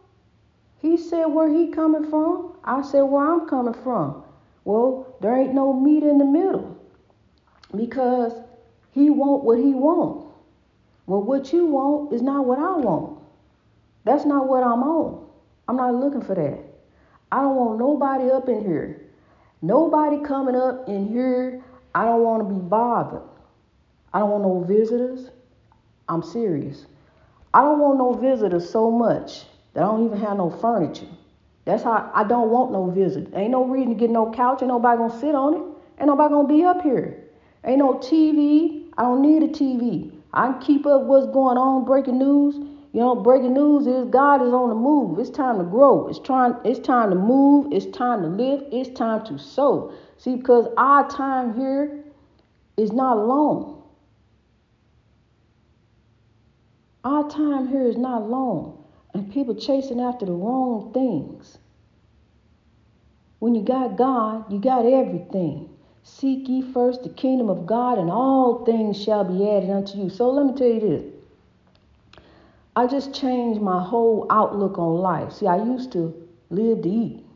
he 0.80 0.96
said 0.96 1.26
where 1.26 1.48
he 1.48 1.68
coming 1.68 2.08
from. 2.08 2.56
I 2.64 2.82
said 2.82 3.02
where 3.02 3.24
I'm 3.24 3.48
coming 3.48 3.74
from. 3.74 4.24
Well, 4.64 5.16
there 5.20 5.36
ain't 5.36 5.54
no 5.54 5.72
meat 5.72 6.02
in 6.02 6.18
the 6.18 6.24
middle 6.24 6.76
because 7.76 8.32
he 8.92 9.10
want 9.10 9.44
what 9.44 9.58
he 9.58 9.72
want. 9.72 10.26
Well, 11.06 11.22
what 11.22 11.52
you 11.52 11.66
want 11.66 12.12
is 12.12 12.22
not 12.22 12.46
what 12.46 12.58
I 12.58 12.76
want. 12.76 13.18
That's 14.04 14.24
not 14.24 14.48
what 14.48 14.62
I'm 14.62 14.82
on. 14.82 15.26
I'm 15.68 15.76
not 15.76 15.94
looking 15.94 16.22
for 16.22 16.34
that. 16.34 16.58
I 17.32 17.42
don't 17.42 17.56
want 17.56 17.78
nobody 17.78 18.30
up 18.30 18.48
in 18.48 18.64
here. 18.64 19.09
Nobody 19.62 20.20
coming 20.24 20.56
up 20.56 20.88
in 20.88 21.08
here. 21.08 21.62
I 21.94 22.04
don't 22.04 22.22
want 22.22 22.48
to 22.48 22.54
be 22.54 22.60
bothered. 22.60 23.22
I 24.12 24.20
don't 24.20 24.30
want 24.30 24.42
no 24.44 24.60
visitors. 24.64 25.30
I'm 26.08 26.22
serious. 26.22 26.86
I 27.52 27.62
don't 27.62 27.78
want 27.78 27.98
no 27.98 28.12
visitors 28.14 28.68
so 28.68 28.90
much 28.90 29.44
that 29.74 29.82
I 29.82 29.86
don't 29.86 30.06
even 30.06 30.18
have 30.18 30.36
no 30.36 30.50
furniture. 30.50 31.06
That's 31.64 31.82
how 31.82 32.10
I 32.14 32.24
don't 32.24 32.50
want 32.50 32.72
no 32.72 32.90
visit. 32.90 33.28
Ain't 33.34 33.50
no 33.50 33.64
reason 33.64 33.90
to 33.90 33.94
get 33.94 34.10
no 34.10 34.32
couch. 34.32 34.62
Ain't 34.62 34.68
nobody 34.68 34.98
gonna 34.98 35.20
sit 35.20 35.34
on 35.34 35.54
it. 35.54 35.62
Ain't 35.98 36.06
nobody 36.06 36.32
gonna 36.32 36.48
be 36.48 36.64
up 36.64 36.82
here. 36.82 37.24
Ain't 37.64 37.78
no 37.78 37.94
TV. 37.94 38.86
I 38.96 39.02
don't 39.02 39.22
need 39.22 39.42
a 39.42 39.48
TV. 39.48 40.12
I 40.32 40.52
can 40.52 40.60
keep 40.60 40.86
up 40.86 41.02
what's 41.02 41.26
going 41.26 41.58
on, 41.58 41.84
breaking 41.84 42.18
news. 42.18 42.56
You 42.92 43.00
know, 43.00 43.14
breaking 43.14 43.54
news 43.54 43.86
is 43.86 44.06
God 44.10 44.42
is 44.42 44.52
on 44.52 44.68
the 44.68 44.74
move. 44.74 45.18
It's 45.18 45.30
time 45.30 45.58
to 45.58 45.64
grow. 45.64 46.08
It's 46.08 46.18
trying. 46.18 46.54
It's 46.64 46.80
time 46.80 47.10
to 47.10 47.16
move. 47.16 47.72
It's 47.72 47.86
time 47.96 48.22
to 48.22 48.28
live. 48.28 48.64
It's 48.72 48.90
time 48.98 49.24
to 49.26 49.38
sow. 49.38 49.94
See, 50.18 50.36
because 50.36 50.66
our 50.76 51.08
time 51.08 51.54
here 51.58 52.04
is 52.76 52.92
not 52.92 53.16
long. 53.26 53.82
Our 57.04 57.30
time 57.30 57.68
here 57.68 57.86
is 57.86 57.96
not 57.96 58.28
long 58.28 58.80
and 59.14 59.32
people 59.32 59.54
chasing 59.54 60.00
after 60.00 60.26
the 60.26 60.32
wrong 60.32 60.92
things. 60.92 61.58
When 63.38 63.54
you 63.54 63.62
got 63.62 63.96
God, 63.96 64.52
you 64.52 64.60
got 64.60 64.84
everything. 64.84 65.70
Seek 66.02 66.48
ye 66.48 66.62
first 66.72 67.02
the 67.02 67.08
kingdom 67.08 67.48
of 67.48 67.66
God, 67.66 67.98
and 67.98 68.10
all 68.10 68.64
things 68.64 69.02
shall 69.02 69.24
be 69.24 69.48
added 69.48 69.70
unto 69.70 69.98
you. 69.98 70.10
So 70.10 70.30
let 70.30 70.46
me 70.46 70.54
tell 70.54 70.66
you 70.66 70.80
this. 70.80 71.19
I 72.80 72.86
just 72.86 73.12
changed 73.12 73.60
my 73.60 73.82
whole 73.82 74.26
outlook 74.30 74.78
on 74.78 74.94
life. 74.94 75.34
See, 75.34 75.46
I 75.46 75.62
used 75.62 75.92
to 75.92 76.14
live 76.48 76.80
to 76.80 76.88
eat. 76.88 77.26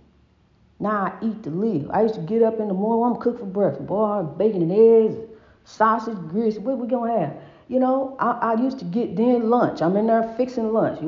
Now 0.81 0.91
I 0.91 1.13
eat 1.23 1.43
to 1.43 1.51
live. 1.51 1.91
I 1.91 2.01
used 2.01 2.15
to 2.15 2.23
get 2.23 2.43
up 2.43 2.61
in 2.61 2.69
the 2.69 2.73
morning, 2.73 3.15
I'm 3.15 3.21
cook 3.21 3.41
for 3.41 3.45
breakfast. 3.45 3.87
Boy, 3.87 4.23
bacon 4.23 4.63
and 4.63 4.73
eggs, 4.73 5.19
sausage, 5.65 6.17
grits, 6.31 6.57
what 6.57 6.79
we 6.79 6.89
gonna 6.89 7.21
have? 7.21 7.37
You 7.69 7.79
know, 7.79 8.17
I, 8.19 8.55
I 8.55 8.55
used 8.55 8.79
to 8.79 8.87
get 8.87 9.17
then 9.17 9.51
lunch. 9.51 9.83
I'm 9.83 9.99
in 9.99 10.07
there 10.07 10.35
fixing 10.39 10.73
lunch 10.73 11.01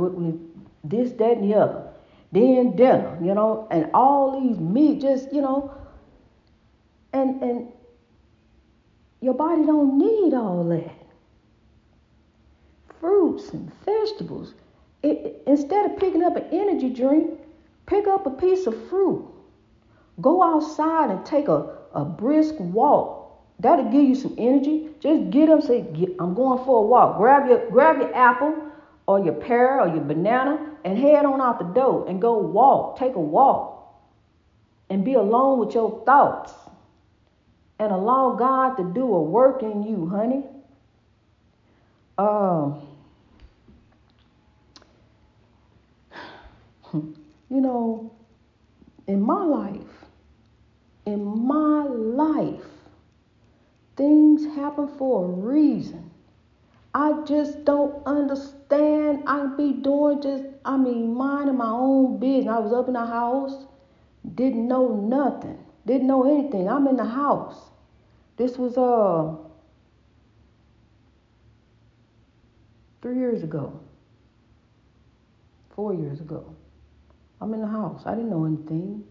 this, 0.85 1.13
that, 1.13 1.39
and 1.39 1.51
the 1.51 1.57
other. 1.57 1.89
Then 2.31 2.77
dinner, 2.77 3.19
you 3.23 3.33
know, 3.33 3.67
and 3.71 3.89
all 3.95 4.39
these 4.39 4.59
meat, 4.59 5.01
just, 5.01 5.33
you 5.33 5.41
know, 5.41 5.75
and 7.15 7.43
and 7.43 7.73
your 9.23 9.33
body 9.33 9.65
don't 9.65 9.97
need 9.97 10.35
all 10.35 10.63
that. 10.65 10.93
Fruits 13.01 13.51
and 13.51 13.73
vegetables. 13.85 14.55
It, 15.03 15.43
instead 15.47 15.91
of 15.91 15.99
picking 15.99 16.23
up 16.23 16.37
an 16.37 16.47
energy 16.53 16.91
drink, 16.91 17.39
pick 17.87 18.07
up 18.07 18.27
a 18.27 18.31
piece 18.31 18.67
of 18.67 18.89
fruit. 18.89 19.27
Go 20.21 20.43
outside 20.43 21.11
and 21.11 21.25
take 21.25 21.49
a, 21.49 21.77
a 21.93 22.05
brisk 22.05 22.55
walk. 22.59 23.25
That'll 23.61 23.91
give 23.91 24.03
you 24.03 24.15
some 24.15 24.35
energy. 24.39 24.89
Just 25.01 25.31
get 25.31 25.49
up, 25.49 25.63
say, 25.63 25.81
I'm 26.19 26.35
going 26.35 26.65
for 26.65 26.79
a 26.79 26.87
walk. 26.87 27.17
Grab 27.19 27.49
your 27.49 27.71
grab 27.71 27.99
your 27.99 28.15
apple 28.15 28.55
or 29.07 29.21
your 29.21 29.35
pear 29.35 29.81
or 29.81 29.89
your 29.89 30.05
banana 30.05 30.73
and 30.85 30.99
head 30.99 31.25
on 31.25 31.41
out 31.41 31.59
the 31.59 31.65
door 31.65 32.09
and 32.09 32.21
go 32.21 32.39
walk, 32.39 32.99
take 32.99 33.15
a 33.15 33.21
walk, 33.21 33.95
and 34.91 35.05
be 35.05 35.15
alone 35.15 35.59
with 35.59 35.75
your 35.75 36.03
thoughts 36.05 36.53
and 37.79 37.93
allow 37.93 38.35
God 38.37 38.77
to 38.77 38.85
do 38.85 39.03
a 39.03 39.23
work 39.23 39.63
in 39.63 39.83
you, 39.83 40.07
honey. 40.07 40.43
Um, 42.19 42.86
you 46.93 47.61
know, 47.61 48.13
in 49.07 49.21
my 49.21 49.45
life, 49.45 50.07
in 51.05 51.47
my 51.47 51.85
life, 51.85 52.65
things 53.97 54.45
happen 54.55 54.89
for 54.99 55.25
a 55.25 55.29
reason. 55.29 56.11
I 56.95 57.23
just 57.27 57.65
don't 57.65 58.05
understand. 58.07 59.25
I 59.27 59.47
be 59.57 59.73
doing 59.73 60.23
just, 60.23 60.45
I 60.65 60.77
mean, 60.77 61.15
minding 61.15 61.57
my 61.57 61.69
own 61.69 62.19
business. 62.19 62.55
I 62.55 62.59
was 62.59 62.73
up 62.73 62.89
in 62.89 62.95
the 62.95 63.05
house, 63.05 63.67
didn't 64.35 64.67
know 64.67 64.95
nothing, 64.95 65.59
didn't 65.85 66.07
know 66.07 66.25
anything. 66.25 66.69
I'm 66.69 66.87
in 66.87 66.97
the 66.97 67.05
house. 67.05 67.71
This 68.37 68.57
was 68.59 68.77
uh 68.77 69.37
three 73.03 73.19
years 73.19 73.43
ago, 73.43 73.79
four 75.75 75.95
years 75.95 76.21
ago. 76.21 76.55
I'm 77.41 77.53
in 77.55 77.61
the 77.61 77.67
house. 77.67 78.03
I 78.07 78.15
didn't 78.15 78.31
know 78.31 78.45
anything. 78.45 79.05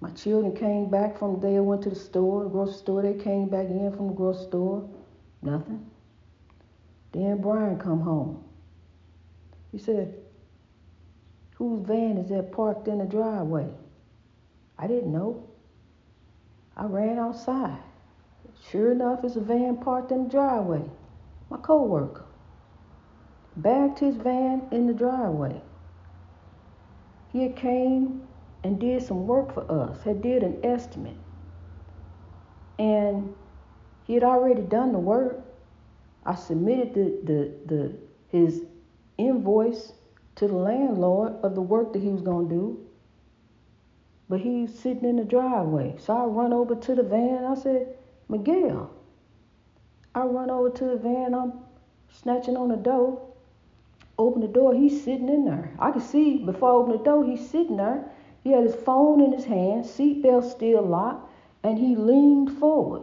My 0.00 0.10
children 0.10 0.54
came 0.56 0.90
back 0.90 1.16
from 1.18 1.34
the 1.34 1.46
day 1.46 1.56
I 1.56 1.60
went 1.60 1.82
to 1.82 1.90
the 1.90 1.96
store, 1.96 2.42
the 2.42 2.50
grocery 2.50 2.74
store. 2.74 3.02
They 3.02 3.14
came 3.14 3.48
back 3.48 3.66
in 3.66 3.92
from 3.96 4.08
the 4.08 4.14
grocery 4.14 4.46
store. 4.46 4.88
Nothing. 5.42 5.86
Then 7.12 7.40
Brian 7.40 7.78
come 7.78 8.00
home. 8.00 8.42
He 9.70 9.78
said, 9.78 10.14
whose 11.54 11.86
van 11.86 12.18
is 12.18 12.30
that 12.30 12.52
parked 12.52 12.88
in 12.88 12.98
the 12.98 13.04
driveway? 13.04 13.68
I 14.78 14.86
didn't 14.86 15.12
know. 15.12 15.48
I 16.76 16.84
ran 16.86 17.18
outside. 17.18 17.78
Sure 18.70 18.92
enough, 18.92 19.24
it's 19.24 19.36
a 19.36 19.40
van 19.40 19.76
parked 19.76 20.10
in 20.10 20.24
the 20.24 20.30
driveway. 20.30 20.82
My 21.50 21.58
coworker 21.58 22.24
bagged 23.56 23.98
his 23.98 24.16
van 24.16 24.62
in 24.70 24.86
the 24.86 24.94
driveway. 24.94 25.60
He 27.32 27.42
had 27.42 27.56
came 27.56 28.28
and 28.62 28.78
did 28.78 29.02
some 29.02 29.26
work 29.26 29.54
for 29.54 29.70
us, 29.70 30.02
had 30.02 30.22
did 30.22 30.42
an 30.42 30.58
estimate. 30.62 31.16
And 32.78 33.34
he 34.04 34.14
had 34.14 34.22
already 34.22 34.62
done 34.62 34.92
the 34.92 34.98
work. 34.98 35.40
I 36.24 36.34
submitted 36.34 36.94
the, 36.94 37.18
the, 37.24 37.52
the, 37.66 37.96
his 38.28 38.62
invoice 39.18 39.92
to 40.36 40.46
the 40.46 40.54
landlord 40.54 41.34
of 41.42 41.54
the 41.54 41.62
work 41.62 41.92
that 41.92 42.02
he 42.02 42.08
was 42.08 42.22
going 42.22 42.48
to 42.48 42.54
do. 42.54 42.86
But 44.28 44.40
he's 44.40 44.78
sitting 44.78 45.04
in 45.04 45.16
the 45.16 45.24
driveway. 45.24 45.96
So 45.98 46.16
I 46.16 46.24
run 46.24 46.52
over 46.52 46.74
to 46.74 46.94
the 46.94 47.02
van. 47.02 47.44
I 47.44 47.54
said, 47.54 47.96
Miguel. 48.28 48.90
I 50.14 50.24
run 50.24 50.50
over 50.50 50.70
to 50.70 50.84
the 50.84 50.96
van. 50.96 51.34
I'm 51.34 51.52
snatching 52.08 52.56
on 52.56 52.68
the 52.68 52.76
door. 52.76 53.31
Open 54.18 54.40
the 54.40 54.48
door. 54.48 54.74
He's 54.74 55.02
sitting 55.02 55.28
in 55.28 55.44
there. 55.44 55.72
I 55.78 55.90
could 55.90 56.02
see 56.02 56.38
before 56.38 56.70
I 56.70 56.74
open 56.74 56.92
the 56.92 57.04
door, 57.04 57.24
he's 57.24 57.48
sitting 57.48 57.76
there. 57.76 58.10
He 58.42 58.50
had 58.50 58.64
his 58.64 58.74
phone 58.74 59.20
in 59.20 59.32
his 59.32 59.44
hand, 59.44 59.84
seatbelt 59.84 60.50
still 60.50 60.82
locked, 60.82 61.30
and 61.62 61.78
he 61.78 61.94
leaned 61.96 62.58
forward 62.58 63.02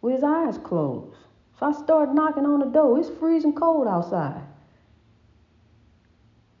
with 0.00 0.14
his 0.14 0.24
eyes 0.24 0.58
closed. 0.58 1.16
So 1.58 1.66
I 1.66 1.72
started 1.72 2.14
knocking 2.14 2.46
on 2.46 2.60
the 2.60 2.66
door. 2.66 2.98
It's 2.98 3.08
freezing 3.08 3.54
cold 3.54 3.86
outside. 3.86 4.42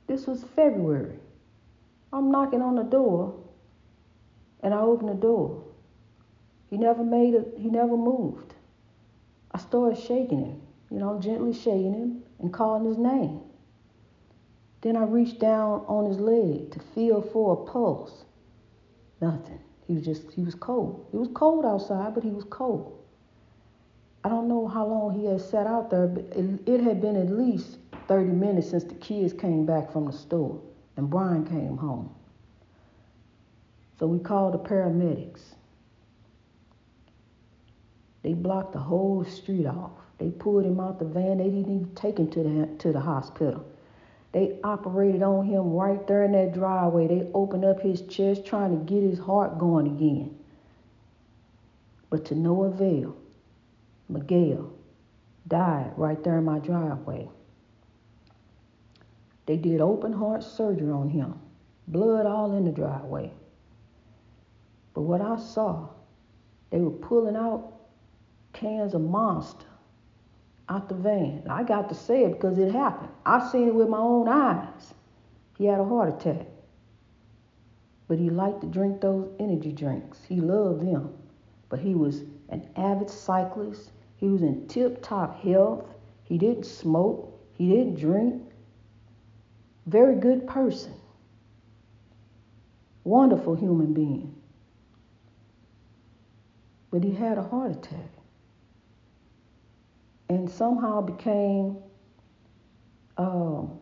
This 0.06 0.26
was 0.26 0.44
February. 0.44 1.18
I'm 2.12 2.30
knocking 2.30 2.62
on 2.62 2.76
the 2.76 2.82
door 2.82 3.34
and 4.60 4.72
I 4.72 4.80
open 4.80 5.06
the 5.06 5.14
door. 5.14 5.62
He 6.70 6.76
never 6.76 7.04
made 7.04 7.34
it, 7.34 7.54
he 7.58 7.68
never 7.68 7.96
moved. 7.96 8.54
I 9.52 9.58
started 9.58 9.98
shaking 9.98 10.44
him, 10.44 10.60
you 10.90 10.98
know, 10.98 11.18
gently 11.20 11.52
shaking 11.52 11.94
him 11.94 12.22
and 12.38 12.52
calling 12.52 12.84
his 12.84 12.98
name. 12.98 13.40
Then 14.82 14.96
I 14.96 15.04
reached 15.04 15.40
down 15.40 15.84
on 15.88 16.06
his 16.06 16.20
leg 16.20 16.70
to 16.72 16.80
feel 16.94 17.20
for 17.20 17.54
a 17.54 17.70
pulse. 17.70 18.24
Nothing. 19.20 19.60
He 19.86 19.94
was 19.94 20.04
just, 20.04 20.30
he 20.32 20.42
was 20.42 20.54
cold. 20.54 21.06
It 21.12 21.16
was 21.16 21.28
cold 21.34 21.64
outside, 21.64 22.14
but 22.14 22.24
he 22.24 22.30
was 22.30 22.44
cold. 22.44 22.98
I 24.24 24.28
don't 24.28 24.48
know 24.48 24.66
how 24.66 24.86
long 24.86 25.18
he 25.18 25.26
had 25.26 25.40
sat 25.40 25.66
out 25.66 25.90
there, 25.90 26.08
but 26.08 26.24
it, 26.36 26.60
it 26.66 26.80
had 26.80 27.00
been 27.00 27.16
at 27.16 27.30
least 27.30 27.78
30 28.08 28.30
minutes 28.30 28.70
since 28.70 28.84
the 28.84 28.94
kids 28.94 29.32
came 29.32 29.64
back 29.64 29.92
from 29.92 30.06
the 30.06 30.12
store 30.12 30.60
and 30.96 31.08
Brian 31.08 31.44
came 31.44 31.76
home. 31.76 32.10
So 33.98 34.06
we 34.06 34.18
called 34.18 34.54
the 34.54 34.58
paramedics. 34.58 35.55
They 38.26 38.32
blocked 38.34 38.72
the 38.72 38.80
whole 38.80 39.24
street 39.24 39.66
off. 39.66 39.92
They 40.18 40.30
pulled 40.30 40.64
him 40.64 40.80
out 40.80 40.98
the 40.98 41.04
van. 41.04 41.38
They 41.38 41.44
didn't 41.44 41.72
even 41.72 41.94
take 41.94 42.18
him 42.18 42.28
to 42.32 42.42
the, 42.42 42.68
to 42.80 42.92
the 42.92 42.98
hospital. 42.98 43.64
They 44.32 44.58
operated 44.64 45.22
on 45.22 45.46
him 45.46 45.72
right 45.72 46.04
there 46.08 46.24
in 46.24 46.32
that 46.32 46.52
driveway. 46.52 47.06
They 47.06 47.30
opened 47.34 47.64
up 47.64 47.80
his 47.80 48.02
chest 48.02 48.44
trying 48.44 48.76
to 48.76 48.92
get 48.92 49.04
his 49.04 49.20
heart 49.20 49.58
going 49.58 49.86
again. 49.86 50.36
But 52.10 52.24
to 52.24 52.34
no 52.34 52.64
avail. 52.64 53.16
Miguel 54.08 54.72
died 55.46 55.92
right 55.96 56.20
there 56.24 56.38
in 56.38 56.46
my 56.46 56.58
driveway. 56.58 57.28
They 59.46 59.56
did 59.56 59.80
open 59.80 60.12
heart 60.12 60.42
surgery 60.42 60.90
on 60.90 61.10
him, 61.10 61.38
blood 61.86 62.26
all 62.26 62.56
in 62.56 62.64
the 62.64 62.72
driveway. 62.72 63.30
But 64.94 65.02
what 65.02 65.20
I 65.20 65.36
saw, 65.38 65.90
they 66.70 66.80
were 66.80 66.90
pulling 66.90 67.36
out 67.36 67.74
cans 68.56 68.94
of 68.94 69.02
monster 69.02 69.66
out 70.68 70.88
the 70.88 70.94
van. 70.94 71.44
I 71.48 71.62
got 71.62 71.88
to 71.90 71.94
say 71.94 72.24
it 72.24 72.32
because 72.32 72.58
it 72.58 72.72
happened. 72.72 73.10
I 73.24 73.48
seen 73.50 73.68
it 73.68 73.74
with 73.74 73.88
my 73.88 73.98
own 73.98 74.28
eyes. 74.28 74.94
He 75.56 75.66
had 75.66 75.78
a 75.78 75.84
heart 75.84 76.08
attack. 76.08 76.46
But 78.08 78.18
he 78.18 78.30
liked 78.30 78.62
to 78.62 78.66
drink 78.66 79.00
those 79.00 79.28
energy 79.38 79.72
drinks. 79.72 80.18
He 80.28 80.40
loved 80.40 80.80
them. 80.80 81.12
But 81.68 81.80
he 81.80 81.94
was 81.94 82.22
an 82.48 82.68
avid 82.76 83.10
cyclist. 83.10 83.90
He 84.16 84.28
was 84.28 84.42
in 84.42 84.66
tip 84.66 85.02
top 85.02 85.40
health. 85.40 85.84
He 86.24 86.38
didn't 86.38 86.66
smoke. 86.66 87.38
He 87.54 87.68
didn't 87.68 87.96
drink. 87.96 88.42
Very 89.86 90.16
good 90.16 90.46
person. 90.46 90.94
Wonderful 93.04 93.54
human 93.54 93.92
being. 93.92 94.34
But 96.90 97.04
he 97.04 97.12
had 97.12 97.38
a 97.38 97.42
heart 97.42 97.70
attack. 97.72 98.15
And 100.28 100.50
somehow 100.50 101.00
became 101.00 101.78
um, 103.16 103.78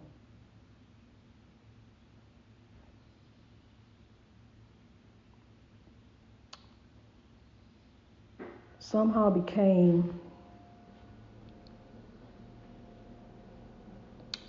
somehow 8.78 9.28
became 9.30 10.20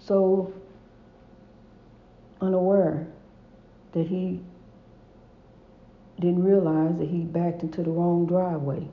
so 0.05 0.53
unaware 2.41 3.08
that 3.93 4.05
he 4.05 4.39
didn't 6.19 6.43
realize 6.43 6.95
that 6.99 7.08
he 7.08 7.19
backed 7.19 7.63
into 7.63 7.81
the 7.81 7.89
wrong 7.89 8.25
driveway. 8.25 8.88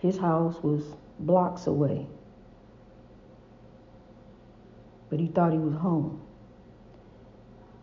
His 0.00 0.16
house 0.18 0.62
was 0.62 0.82
blocks 1.18 1.66
away, 1.66 2.06
but 5.10 5.18
he 5.20 5.26
thought 5.28 5.52
he 5.52 5.58
was 5.58 5.74
home. 5.74 6.20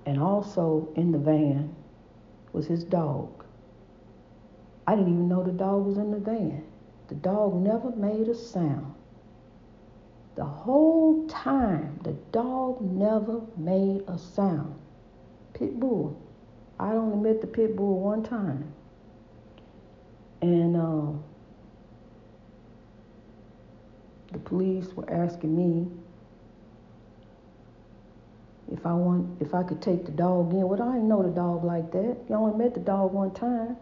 And 0.05 0.19
also 0.21 0.89
in 0.95 1.11
the 1.11 1.17
van 1.17 1.75
was 2.53 2.67
his 2.67 2.83
dog. 2.83 3.43
I 4.87 4.95
didn't 4.95 5.13
even 5.13 5.27
know 5.27 5.43
the 5.43 5.51
dog 5.51 5.85
was 5.85 5.97
in 5.97 6.11
the 6.11 6.19
van. 6.19 6.63
The 7.07 7.15
dog 7.15 7.55
never 7.55 7.91
made 7.91 8.27
a 8.27 8.35
sound. 8.35 8.93
The 10.35 10.45
whole 10.45 11.27
time, 11.27 11.99
the 12.03 12.13
dog 12.31 12.81
never 12.81 13.41
made 13.57 14.03
a 14.07 14.17
sound. 14.17 14.75
Pit 15.53 15.79
bull. 15.79 16.21
I 16.79 16.91
only 16.91 17.17
met 17.17 17.41
the 17.41 17.47
pit 17.47 17.75
bull 17.75 17.99
one 17.99 18.21
time. 18.21 18.73
And 20.41 20.75
uh, 20.75 21.17
the 24.35 24.41
police 24.41 24.87
were 24.93 25.09
asking 25.09 25.55
me 25.55 25.87
if 28.69 28.85
I 28.85 28.91
want, 28.91 29.41
if 29.41 29.53
I 29.53 29.63
could 29.63 29.81
take 29.81 30.05
the 30.05 30.11
dog 30.11 30.51
in. 30.51 30.67
Well, 30.67 30.81
I 30.81 30.95
didn't 30.95 31.07
know 31.07 31.23
the 31.23 31.29
dog 31.29 31.63
like 31.63 31.89
that. 31.93 32.17
You 32.27 32.35
only 32.35 32.57
met 32.57 32.73
the 32.73 32.81
dog 32.81 33.13
one 33.13 33.31
time. 33.33 33.77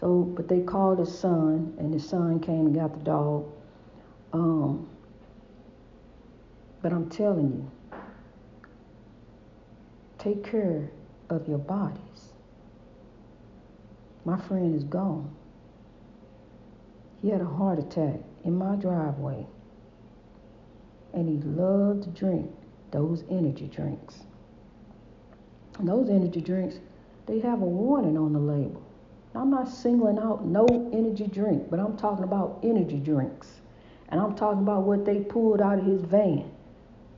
So, 0.00 0.22
but 0.22 0.48
they 0.48 0.60
called 0.60 1.00
his 1.00 1.16
son, 1.16 1.74
and 1.78 1.92
his 1.92 2.08
son 2.08 2.40
came 2.40 2.66
and 2.66 2.74
got 2.74 2.94
the 2.94 3.04
dog. 3.04 3.52
Um, 4.32 4.88
but 6.80 6.92
I'm 6.92 7.10
telling 7.10 7.52
you, 7.52 7.98
take 10.18 10.44
care 10.44 10.90
of 11.28 11.46
your 11.46 11.58
bodies. 11.58 12.32
My 14.24 14.38
friend 14.38 14.74
is 14.74 14.84
gone. 14.84 15.34
He 17.20 17.28
had 17.28 17.42
a 17.42 17.46
heart 17.46 17.78
attack 17.78 18.20
in 18.44 18.56
my 18.56 18.76
driveway. 18.76 19.46
And 21.14 21.28
he 21.28 21.48
loved 21.48 22.02
to 22.04 22.10
drink 22.10 22.50
those 22.90 23.24
energy 23.30 23.70
drinks. 23.74 24.20
And 25.78 25.88
those 25.88 26.10
energy 26.10 26.40
drinks, 26.40 26.80
they 27.26 27.40
have 27.40 27.62
a 27.62 27.66
warning 27.66 28.18
on 28.18 28.32
the 28.32 28.38
label. 28.38 28.82
I'm 29.34 29.50
not 29.50 29.68
singling 29.68 30.18
out 30.18 30.44
no 30.44 30.66
energy 30.92 31.26
drink, 31.26 31.68
but 31.70 31.80
I'm 31.80 31.96
talking 31.96 32.24
about 32.24 32.60
energy 32.62 32.98
drinks. 32.98 33.60
And 34.08 34.20
I'm 34.20 34.36
talking 34.36 34.62
about 34.62 34.82
what 34.82 35.04
they 35.04 35.20
pulled 35.20 35.60
out 35.60 35.78
of 35.78 35.86
his 35.86 36.02
van 36.02 36.50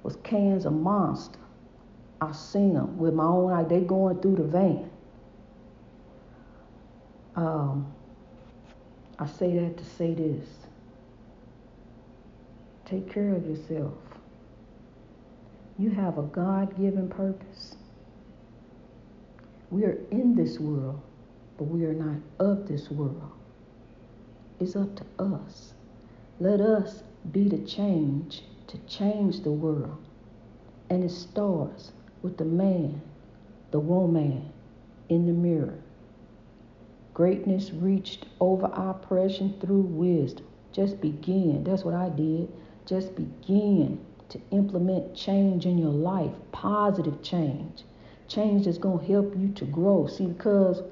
was 0.03 0.17
cans 0.23 0.65
of 0.65 0.73
Monster. 0.73 1.39
I 2.21 2.33
seen 2.33 2.75
them 2.75 2.97
with 2.97 3.13
my 3.13 3.25
own 3.25 3.53
eye. 3.53 3.65
They 3.65 3.81
going 3.81 4.21
through 4.21 4.37
the 4.37 4.45
van. 4.45 4.91
Um, 7.35 7.93
I 9.19 9.27
say 9.27 9.59
that 9.59 9.77
to 9.77 9.85
say 9.85 10.15
this. 10.15 10.47
Take 12.87 13.13
care 13.13 13.35
of 13.35 13.45
yourself. 13.45 13.95
You 15.77 15.91
have 15.91 16.19
a 16.19 16.23
God 16.23 16.77
given 16.79 17.09
purpose. 17.09 17.75
We 19.71 19.85
are 19.85 19.99
in 20.13 20.37
this 20.37 20.61
world, 20.61 21.01
but 21.59 21.65
we 21.65 21.85
are 21.85 21.93
not 21.93 22.19
of 22.39 22.69
this 22.69 22.89
world. 22.91 23.33
It's 24.61 24.77
up 24.77 24.95
to 24.97 25.23
us. 25.23 25.75
Let 26.39 26.61
us 26.61 27.03
be 27.33 27.49
the 27.49 27.59
change 27.59 28.43
to 28.69 28.79
change 28.87 29.43
the 29.43 29.51
world. 29.51 29.99
And 30.89 31.03
it 31.03 31.11
starts 31.11 31.91
with 32.23 32.39
the 32.39 32.45
man, 32.45 33.03
the 33.73 33.81
woman 33.81 34.53
in 35.09 35.27
the 35.27 35.33
mirror. 35.33 35.79
Greatness 37.15 37.73
reached 37.73 38.27
over 38.39 38.67
oppression 38.67 39.57
through 39.61 39.81
wisdom. 39.81 40.47
Just 40.73 41.01
begin. 41.01 41.65
That's 41.65 41.83
what 41.83 41.95
I 41.95 42.11
did. 42.11 42.49
Just 42.87 43.15
begin 43.15 44.01
to 44.29 44.41
implement 44.51 45.15
change 45.15 45.67
in 45.67 45.79
your 45.79 45.93
life, 45.93 46.33
positive 46.53 47.23
change. 47.23 47.83
Change 48.29 48.65
that's 48.65 48.79
going 48.79 48.99
to 48.99 49.13
help 49.13 49.37
you 49.37 49.49
to 49.49 49.65
grow. 49.65 50.07
See, 50.07 50.27
because 50.27 50.83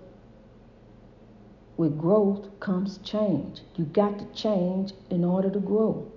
with 1.77 1.99
growth 1.99 2.49
comes 2.61 2.99
change. 2.99 3.63
You 3.77 3.85
got 3.87 4.19
to 4.19 4.27
change 4.41 4.93
in 5.11 5.25
order 5.25 5.51
to 5.51 5.59
grow 5.59 6.11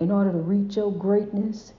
in 0.00 0.10
order 0.10 0.32
to 0.32 0.38
reach 0.38 0.76
your 0.76 0.92
greatness, 0.92 1.72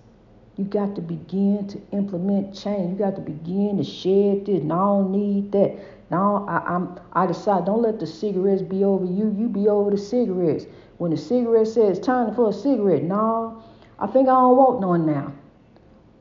you 0.55 0.65
got 0.65 0.95
to 0.95 1.01
begin 1.01 1.67
to 1.67 1.79
implement 1.91 2.55
change. 2.55 2.91
You 2.91 2.97
got 2.97 3.15
to 3.15 3.21
begin 3.21 3.77
to 3.77 3.83
shed 3.83 4.47
this. 4.47 4.61
and 4.61 4.73
I 4.73 4.77
don't 4.77 5.11
need 5.11 5.51
that. 5.51 5.77
Now 6.09 6.45
I, 6.47 6.75
am 6.75 6.99
I 7.13 7.25
decide 7.25 7.65
don't 7.65 7.81
let 7.81 7.99
the 7.99 8.07
cigarettes 8.07 8.61
be 8.61 8.83
over 8.83 9.05
you. 9.05 9.35
You 9.37 9.49
be 9.49 9.67
over 9.67 9.91
the 9.91 9.97
cigarettes. 9.97 10.65
When 10.97 11.11
the 11.11 11.17
cigarette 11.17 11.67
says 11.67 11.99
time 11.99 12.33
for 12.33 12.49
a 12.49 12.53
cigarette, 12.53 13.03
no, 13.03 13.61
I 13.99 14.07
think 14.07 14.29
I 14.29 14.33
don't 14.33 14.57
want 14.57 14.81
none 14.81 15.05
now. 15.05 15.33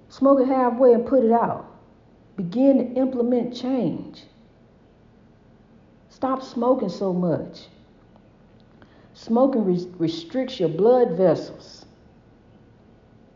Smoke 0.09 0.41
it 0.41 0.49
halfway 0.49 0.93
and 0.93 1.07
put 1.07 1.25
it 1.25 1.33
out. 1.33 1.67
Begin 2.37 2.79
to 2.79 3.01
implement 3.01 3.55
change. 3.55 4.25
Stop 6.11 6.43
smoking 6.43 6.89
so 6.89 7.13
much. 7.13 7.67
Smoking 9.15 9.65
res- 9.65 9.87
restricts 9.99 10.61
your 10.61 10.69
blood 10.69 11.13
vessels. 11.13 11.87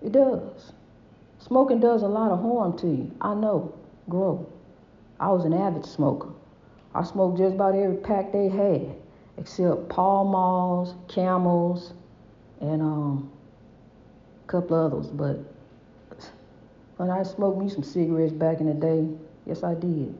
It 0.03 0.13
does. 0.13 0.73
Smoking 1.39 1.81
does 1.81 2.03
a 2.03 2.09
lot 2.09 2.31
of 2.31 2.41
harm 2.41 2.77
to 2.79 2.87
you. 2.87 3.11
I 3.21 3.35
know. 3.35 3.75
Grow. 4.09 4.47
I 5.19 5.31
was 5.31 5.45
an 5.45 5.53
avid 5.53 5.85
smoker. 5.85 6.29
I 6.95 7.05
smoked 7.05 7.39
just 7.39 7.55
about 7.55 7.75
every 7.75 7.97
pack 7.97 8.33
they 8.33 8.49
had. 8.49 8.97
except 9.39 9.89
Pall 9.89 10.25
Malls, 10.25 10.95
Camels, 11.09 11.95
and 12.61 12.83
um, 12.83 13.31
a 14.45 14.49
couple 14.49 14.77
others. 14.77 15.07
But 15.09 15.39
when 16.97 17.11
I 17.11 17.23
smoked 17.23 17.59
me 17.59 17.69
some 17.71 17.83
cigarettes 17.83 18.33
back 18.33 18.61
in 18.61 18.67
the 18.67 18.75
day, 18.75 19.09
yes, 19.47 19.65
I 19.65 19.75
did. 19.75 20.15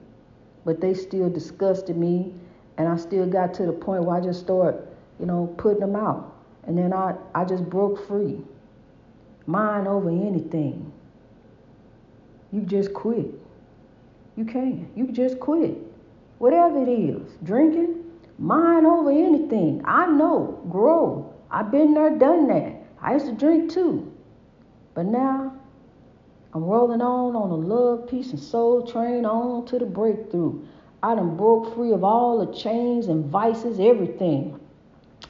But 0.65 0.81
they 0.81 0.95
still 0.95 1.29
disgusted 1.29 1.97
me, 1.97 2.33
and 2.79 2.89
I 2.89 2.97
still 2.97 3.27
got 3.27 3.53
to 3.55 3.67
the 3.67 3.73
point 3.73 4.05
where 4.05 4.17
I 4.17 4.21
just 4.21 4.41
started, 4.41 4.83
you 5.19 5.27
know, 5.27 5.55
putting 5.59 5.81
them 5.81 5.97
out. 5.97 6.35
And 6.67 6.77
then 6.79 6.93
I, 6.93 7.15
I 7.35 7.45
just 7.45 7.69
broke 7.69 8.07
free. 8.07 8.39
Mind 9.47 9.89
over 9.89 10.09
anything. 10.09 10.93
You 12.53 12.63
just 12.63 12.95
quit. 12.95 13.27
You 14.37 14.45
can. 14.45 14.91
You 14.97 15.09
just 15.13 15.41
quit. 15.41 15.77
Whatever 16.41 16.83
it 16.83 16.89
is, 16.89 17.21
drinking, 17.45 18.03
mind 18.39 18.87
over 18.87 19.11
anything. 19.11 19.83
I 19.85 20.07
know, 20.07 20.59
grow. 20.71 21.35
I've 21.51 21.71
been 21.71 21.93
there, 21.93 22.17
done 22.17 22.49
that. 22.49 22.83
I 22.99 23.13
used 23.13 23.27
to 23.27 23.33
drink 23.33 23.71
too. 23.71 24.11
But 24.95 25.05
now 25.05 25.53
I'm 26.55 26.65
rolling 26.65 27.03
on 27.03 27.37
on 27.37 27.51
a 27.51 27.55
love, 27.55 28.09
peace, 28.09 28.31
and 28.31 28.41
soul 28.41 28.87
train 28.87 29.27
on 29.27 29.67
to 29.67 29.79
the 29.79 29.85
breakthrough. 29.85 30.63
I 31.03 31.15
done 31.15 31.37
broke 31.37 31.75
free 31.75 31.93
of 31.93 32.05
all 32.05 32.39
the 32.39 32.57
chains 32.57 33.09
and 33.09 33.27
vices, 33.27 33.79
everything. 33.79 34.59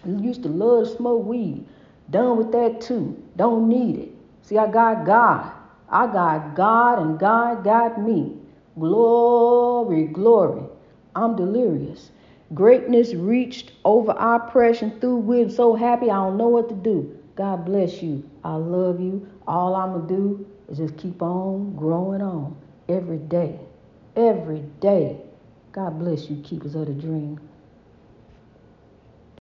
I 0.05 0.11
used 0.11 0.45
to 0.45 0.49
love 0.49 0.87
to 0.87 0.97
smoke 0.97 1.27
weed. 1.27 1.67
Done 2.11 2.39
with 2.39 2.53
that 2.53 2.81
too. 2.81 3.21
Don't 3.35 3.69
need 3.69 3.97
it. 3.97 4.11
See, 4.43 4.59
I 4.59 4.71
got 4.71 5.05
God. 5.05 5.51
I 5.89 6.07
got 6.07 6.55
God 6.55 7.01
and 7.01 7.19
God 7.19 7.65
got 7.65 8.01
me. 8.01 8.37
Glory, 8.79 10.07
glory. 10.07 10.71
I'm 11.15 11.37
delirious. 11.37 12.11
Greatness 12.55 13.15
reached 13.15 13.73
over 13.85 14.13
our 14.13 14.47
oppression 14.47 14.99
through 15.01 15.17
with 15.17 15.53
so 15.55 15.75
happy 15.75 16.11
I 16.11 16.17
don't 16.17 16.37
know 16.37 16.49
what 16.49 16.69
to 16.69 16.75
do. 16.75 17.17
God 17.37 17.65
bless 17.65 18.03
you. 18.03 18.29
I 18.45 18.55
love 18.55 19.01
you. 19.01 19.29
All 19.47 19.75
I'm 19.75 19.93
going 19.93 20.09
to 20.09 20.15
do 20.15 20.47
is 20.69 20.79
just 20.79 20.97
keep 20.97 21.23
on 21.23 21.75
growing 21.77 22.23
on 22.23 22.57
every 22.89 23.19
day. 23.19 23.59
Every 24.17 24.61
day. 24.81 25.17
God 25.73 25.99
bless 25.99 26.29
you, 26.29 26.43
keepers 26.43 26.75
of 26.75 26.87
the 26.87 26.93
dream. 26.93 27.39